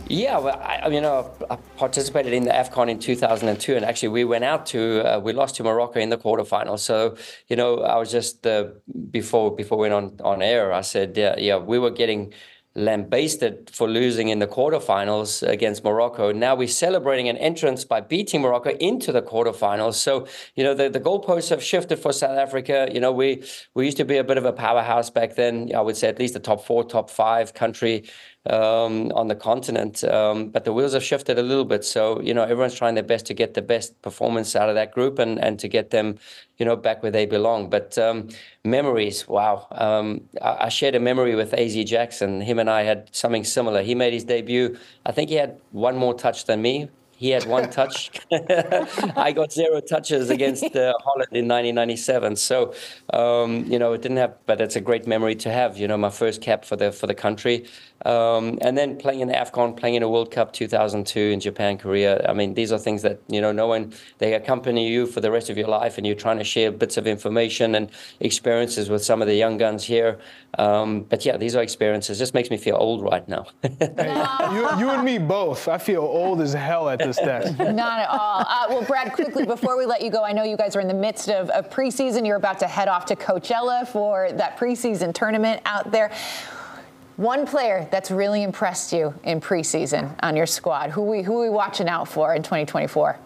Yeah, 0.06 0.38
well, 0.40 0.60
I, 0.62 0.82
I 0.84 0.90
mean, 0.90 1.06
uh, 1.06 1.24
I 1.50 1.56
participated 1.78 2.34
in 2.34 2.44
the 2.44 2.52
AFCON 2.52 2.90
in 2.90 3.00
2002, 3.00 3.76
and 3.76 3.86
actually 3.86 4.10
we 4.10 4.26
went 4.26 4.44
out 4.44 4.66
to, 4.68 5.02
uh, 5.02 5.20
we 5.20 5.32
lost 5.32 5.56
to 5.56 5.64
Morocco 5.64 6.00
in 6.00 6.10
the 6.10 6.18
quarterfinals. 6.18 6.80
So, 6.80 7.16
you 7.48 7.56
know, 7.56 7.80
I 7.80 7.96
was 7.98 8.12
just, 8.12 8.46
uh, 8.46 8.66
before 9.12 9.56
before 9.56 9.78
we 9.78 9.90
went 9.90 10.20
on, 10.20 10.20
on 10.22 10.42
air, 10.42 10.74
I 10.74 10.82
said, 10.82 11.16
yeah, 11.16 11.36
yeah, 11.38 11.58
we 11.58 11.80
were 11.80 11.90
getting 11.90 12.34
lambasted 12.76 13.70
for 13.72 13.88
losing 13.88 14.30
in 14.30 14.40
the 14.40 14.48
quarterfinals 14.48 15.48
against 15.48 15.84
Morocco. 15.84 16.32
Now 16.32 16.56
we're 16.56 16.68
celebrating 16.68 17.30
an 17.30 17.38
entrance 17.38 17.86
by 17.86 18.02
beating 18.02 18.42
Morocco 18.42 18.72
into 18.72 19.12
the 19.12 19.22
quarterfinals. 19.22 19.96
So, 19.96 20.28
you 20.56 20.64
know, 20.64 20.74
the, 20.74 20.90
the 20.90 21.00
goalposts 21.00 21.50
have 21.50 21.64
shifted 21.64 22.00
for 22.00 22.12
South 22.12 22.38
Africa. 22.38 22.90
You 22.92 23.00
know, 23.00 23.12
we, 23.12 23.44
we 23.76 23.86
used 23.86 23.98
to 23.98 24.06
be 24.06 24.18
a 24.18 24.24
bit 24.24 24.38
of 24.38 24.46
a 24.46 24.54
powerhouse 24.54 25.12
back 25.12 25.36
then. 25.36 25.72
I 25.76 25.82
would 25.82 25.96
say 25.96 26.08
at 26.10 26.18
least 26.18 26.36
a 26.36 26.40
top 26.40 26.66
four, 26.66 26.84
top 26.84 27.12
five 27.12 27.54
country 27.54 28.06
um, 28.50 29.12
on 29.14 29.28
the 29.28 29.36
continent. 29.36 30.04
Um, 30.04 30.50
but 30.50 30.66
the 30.66 30.74
wheels 30.74 30.94
have 30.94 31.04
shifted 31.04 31.40
a 31.40 31.44
little 31.44 31.66
bit. 31.66 31.86
So, 31.86 32.22
you 32.22 32.34
know, 32.34 32.44
everyone's 32.44 32.76
trying 32.76 32.96
their 32.96 33.04
best 33.04 33.26
to 33.28 33.34
get 33.34 33.54
the 33.54 33.62
best 33.62 34.02
performance 34.02 34.56
out 34.56 34.70
of 34.70 34.76
that 34.76 34.92
group 34.92 35.20
and, 35.20 35.40
and 35.40 35.60
to 35.60 35.68
get 35.68 35.92
them, 35.92 36.18
you 36.58 36.66
know, 36.66 36.76
back 36.76 37.02
where 37.02 37.12
they 37.12 37.26
belong. 37.26 37.70
But 37.70 37.98
um, 37.98 38.30
memories, 38.64 39.28
wow. 39.28 39.68
Um, 39.72 40.22
I, 40.42 40.66
I 40.66 40.70
shared 40.70 40.96
a 40.96 41.00
memory 41.00 41.36
with 41.36 41.54
AZ 41.54 41.76
Jackson. 41.86 42.42
Him 42.42 42.60
and 42.60 42.70
I 42.70 42.84
had 42.84 43.10
something 43.16 43.44
similar. 43.44 43.82
He 43.82 43.96
made 43.96 44.14
his 44.14 44.26
debut. 44.26 44.78
I 45.06 45.12
think 45.12 45.30
he 45.30 45.36
had 45.36 45.60
one 45.72 45.98
more 45.98 46.14
touch 46.14 46.46
than 46.46 46.62
me. 46.62 46.90
He 47.24 47.30
had 47.30 47.46
one 47.46 47.70
touch. 47.80 48.12
I 49.16 49.32
got 49.32 49.54
zero 49.54 49.80
touches 49.80 50.30
against 50.30 50.66
uh, 50.76 50.94
Holland 51.06 51.32
in 51.32 51.48
1997. 51.48 52.36
So, 52.36 52.74
um, 53.14 53.64
you 53.64 53.80
know, 53.80 53.94
it 53.94 54.02
didn't 54.02 54.18
have, 54.18 54.36
but 54.46 54.60
it's 54.60 54.76
a 54.76 54.82
great 54.82 55.08
memory 55.08 55.36
to 55.36 55.50
have. 55.50 55.78
You 55.78 55.88
know, 55.88 55.96
my 55.96 56.10
first 56.10 56.42
cap 56.42 56.66
for 56.66 56.76
the 56.76 56.92
for 56.92 57.08
the 57.08 57.16
country, 57.16 57.66
um, 58.06 58.60
and 58.60 58.78
then 58.78 58.98
playing 58.98 59.22
in 59.22 59.30
the 59.30 59.36
Afcon, 59.36 59.78
playing 59.78 59.96
in 59.96 60.04
a 60.04 60.10
World 60.10 60.32
Cup 60.32 60.52
2002 60.52 61.20
in 61.20 61.40
Japan, 61.40 61.78
Korea. 61.78 62.28
I 62.28 62.34
mean, 62.34 62.56
these 62.56 62.74
are 62.74 62.78
things 62.78 63.02
that 63.04 63.22
you 63.30 63.40
know, 63.40 63.54
no 63.54 63.68
one 63.68 63.94
they 64.18 64.34
accompany 64.34 64.90
you 64.90 65.08
for 65.08 65.22
the 65.22 65.32
rest 65.32 65.50
of 65.50 65.58
your 65.58 65.70
life, 65.70 65.98
and 65.98 66.06
you're 66.06 66.18
trying 66.18 66.40
to 66.40 66.44
share 66.44 66.74
bits 66.74 66.98
of 66.98 67.08
information 67.08 67.76
and 67.76 67.90
experiences 68.20 68.90
with 68.90 69.02
some 69.02 69.22
of 69.22 69.30
the 69.30 69.36
young 69.36 69.58
guns 69.58 69.86
here. 69.86 70.20
Um, 70.60 71.04
but 71.04 71.24
yeah, 71.26 71.38
these 71.38 71.56
are 71.56 71.64
experiences. 71.64 72.20
Just 72.20 72.34
makes 72.34 72.50
me 72.50 72.58
feel 72.58 72.76
old 72.76 73.02
right 73.02 73.26
now. 73.30 73.46
you, 73.64 74.68
you 74.78 74.90
and 74.90 75.06
me 75.06 75.18
both. 75.18 75.70
I 75.70 75.78
feel 75.78 76.02
old 76.02 76.42
as 76.42 76.52
hell 76.54 76.90
at 76.90 77.00
this 77.00 77.13
desk. 77.18 77.58
Not 77.60 78.00
at 78.00 78.10
all. 78.10 78.46
Uh, 78.48 78.66
well, 78.70 78.84
Brad, 78.84 79.14
quickly 79.14 79.46
before 79.46 79.78
we 79.78 79.86
let 79.86 80.02
you 80.02 80.10
go, 80.10 80.24
I 80.24 80.32
know 80.32 80.44
you 80.44 80.58
guys 80.58 80.76
are 80.76 80.82
in 80.82 80.88
the 80.88 80.94
midst 80.94 81.30
of, 81.30 81.50
of 81.50 81.70
preseason. 81.70 82.26
You're 82.26 82.38
about 82.38 82.60
to 82.60 82.68
head 82.68 82.88
off 82.88 83.06
to 83.08 83.16
Coachella 83.16 83.88
for 83.88 84.32
that 84.34 84.58
preseason 84.58 85.14
tournament 85.14 85.62
out 85.66 85.92
there. 85.92 86.12
One 87.16 87.46
player 87.46 87.88
that's 87.92 88.10
really 88.10 88.42
impressed 88.42 88.92
you 88.92 89.14
in 89.24 89.40
preseason 89.40 90.16
on 90.24 90.36
your 90.36 90.48
squad. 90.48 90.90
Who 90.90 91.04
we 91.04 91.22
who 91.22 91.40
are 91.40 91.44
we 91.44 91.50
watching 91.50 91.88
out 91.88 92.08
for 92.08 92.34
in 92.34 92.42
2024? 92.42 93.20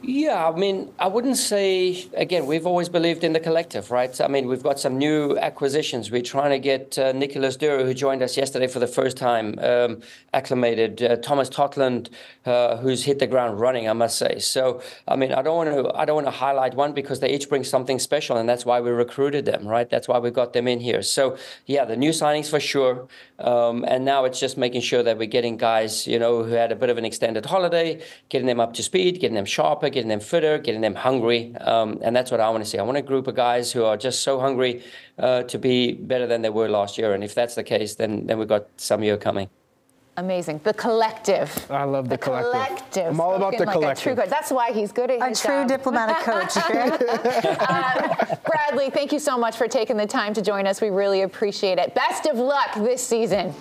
Yeah, 0.00 0.48
I 0.48 0.56
mean, 0.56 0.92
I 1.00 1.08
wouldn't 1.08 1.38
say, 1.38 2.06
again, 2.14 2.46
we've 2.46 2.66
always 2.66 2.88
believed 2.88 3.24
in 3.24 3.32
the 3.32 3.40
collective, 3.40 3.90
right? 3.90 4.18
I 4.20 4.28
mean, 4.28 4.46
we've 4.46 4.62
got 4.62 4.78
some 4.78 4.96
new 4.96 5.36
acquisitions. 5.36 6.12
We're 6.12 6.22
trying 6.22 6.50
to 6.50 6.60
get 6.60 6.96
uh, 6.96 7.10
Nicholas 7.10 7.56
Durer, 7.56 7.82
who 7.84 7.92
joined 7.94 8.22
us 8.22 8.36
yesterday 8.36 8.68
for 8.68 8.78
the 8.78 8.86
first 8.86 9.16
time, 9.16 9.58
um, 9.58 10.00
acclimated. 10.32 11.02
Uh, 11.02 11.16
Thomas 11.16 11.48
Totland, 11.48 12.10
uh, 12.46 12.76
who's 12.76 13.02
hit 13.02 13.18
the 13.18 13.26
ground 13.26 13.58
running, 13.58 13.88
I 13.88 13.92
must 13.92 14.18
say. 14.18 14.38
So, 14.38 14.82
I 15.08 15.16
mean, 15.16 15.32
I 15.32 15.42
don't 15.42 15.56
want 15.56 15.70
to, 15.70 15.92
I 15.98 16.04
don't 16.04 16.14
want 16.14 16.28
to 16.28 16.30
highlight 16.30 16.74
one 16.74 16.92
because 16.92 17.18
they 17.18 17.30
each 17.30 17.48
bring 17.48 17.64
something 17.64 17.98
special, 17.98 18.36
and 18.36 18.48
that's 18.48 18.64
why 18.64 18.80
we 18.80 18.90
recruited 18.90 19.46
them, 19.46 19.66
right? 19.66 19.90
That's 19.90 20.06
why 20.06 20.20
we 20.20 20.30
got 20.30 20.52
them 20.52 20.68
in 20.68 20.78
here. 20.78 21.02
So, 21.02 21.36
yeah, 21.66 21.84
the 21.84 21.96
new 21.96 22.10
signings 22.10 22.48
for 22.48 22.60
sure. 22.60 23.08
Um, 23.40 23.84
and 23.86 24.04
now 24.04 24.24
it's 24.26 24.38
just 24.38 24.56
making 24.56 24.82
sure 24.82 25.02
that 25.02 25.18
we're 25.18 25.26
getting 25.26 25.56
guys, 25.56 26.06
you 26.06 26.20
know, 26.20 26.44
who 26.44 26.52
had 26.52 26.70
a 26.70 26.76
bit 26.76 26.88
of 26.88 26.98
an 26.98 27.04
extended 27.04 27.46
holiday, 27.46 28.00
getting 28.28 28.46
them 28.46 28.60
up 28.60 28.74
to 28.74 28.82
speed, 28.82 29.20
getting 29.20 29.34
them 29.34 29.44
sharper, 29.44 29.87
getting 29.90 30.08
them 30.08 30.20
fitter, 30.20 30.58
getting 30.58 30.80
them 30.80 30.94
hungry. 30.94 31.54
Um, 31.56 31.98
and 32.02 32.14
that's 32.14 32.30
what 32.30 32.40
I 32.40 32.48
want 32.50 32.64
to 32.64 32.70
see. 32.70 32.78
I 32.78 32.82
want 32.82 32.98
a 32.98 33.02
group 33.02 33.26
of 33.26 33.34
guys 33.34 33.72
who 33.72 33.84
are 33.84 33.96
just 33.96 34.22
so 34.22 34.38
hungry 34.40 34.82
uh, 35.18 35.42
to 35.44 35.58
be 35.58 35.92
better 35.92 36.26
than 36.26 36.42
they 36.42 36.50
were 36.50 36.68
last 36.68 36.98
year. 36.98 37.14
And 37.14 37.22
if 37.24 37.34
that's 37.34 37.54
the 37.54 37.62
case, 37.62 37.94
then, 37.94 38.26
then 38.26 38.38
we've 38.38 38.48
got 38.48 38.66
some 38.76 39.02
year 39.02 39.16
coming. 39.16 39.48
Amazing. 40.18 40.60
The 40.64 40.74
collective. 40.74 41.70
I 41.70 41.84
love 41.84 42.08
the, 42.08 42.18
collective. 42.18 42.52
Collective. 42.52 43.06
I'm 43.06 43.20
all 43.20 43.36
about 43.36 43.56
the 43.56 43.64
like 43.64 43.72
collective. 43.72 44.18
A 44.18 44.22
true. 44.22 44.28
That's 44.28 44.50
why 44.50 44.72
he's 44.72 44.90
good 44.90 45.12
at 45.12 45.22
A 45.22 45.28
his 45.28 45.40
true 45.40 45.50
job. 45.50 45.68
diplomatic 45.68 46.16
coach. 46.18 46.56
Uh, 47.68 48.36
Bradley, 48.44 48.90
thank 48.90 49.12
you 49.12 49.18
so 49.18 49.38
much 49.38 49.56
for 49.56 49.68
taking 49.68 49.96
the 49.96 50.06
time 50.06 50.34
to 50.34 50.42
join 50.42 50.66
us. 50.66 50.80
We 50.80 50.90
really 50.90 51.22
appreciate 51.22 51.78
it. 51.78 51.94
Best 51.94 52.26
of 52.26 52.36
luck 52.36 52.74
this 52.74 53.06
season. 53.06 53.54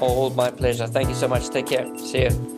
All 0.00 0.30
my 0.30 0.50
pleasure. 0.50 0.86
Thank 0.86 1.08
you 1.08 1.14
so 1.14 1.28
much. 1.28 1.48
Take 1.50 1.66
care. 1.66 1.98
See 1.98 2.22
you. 2.22 2.57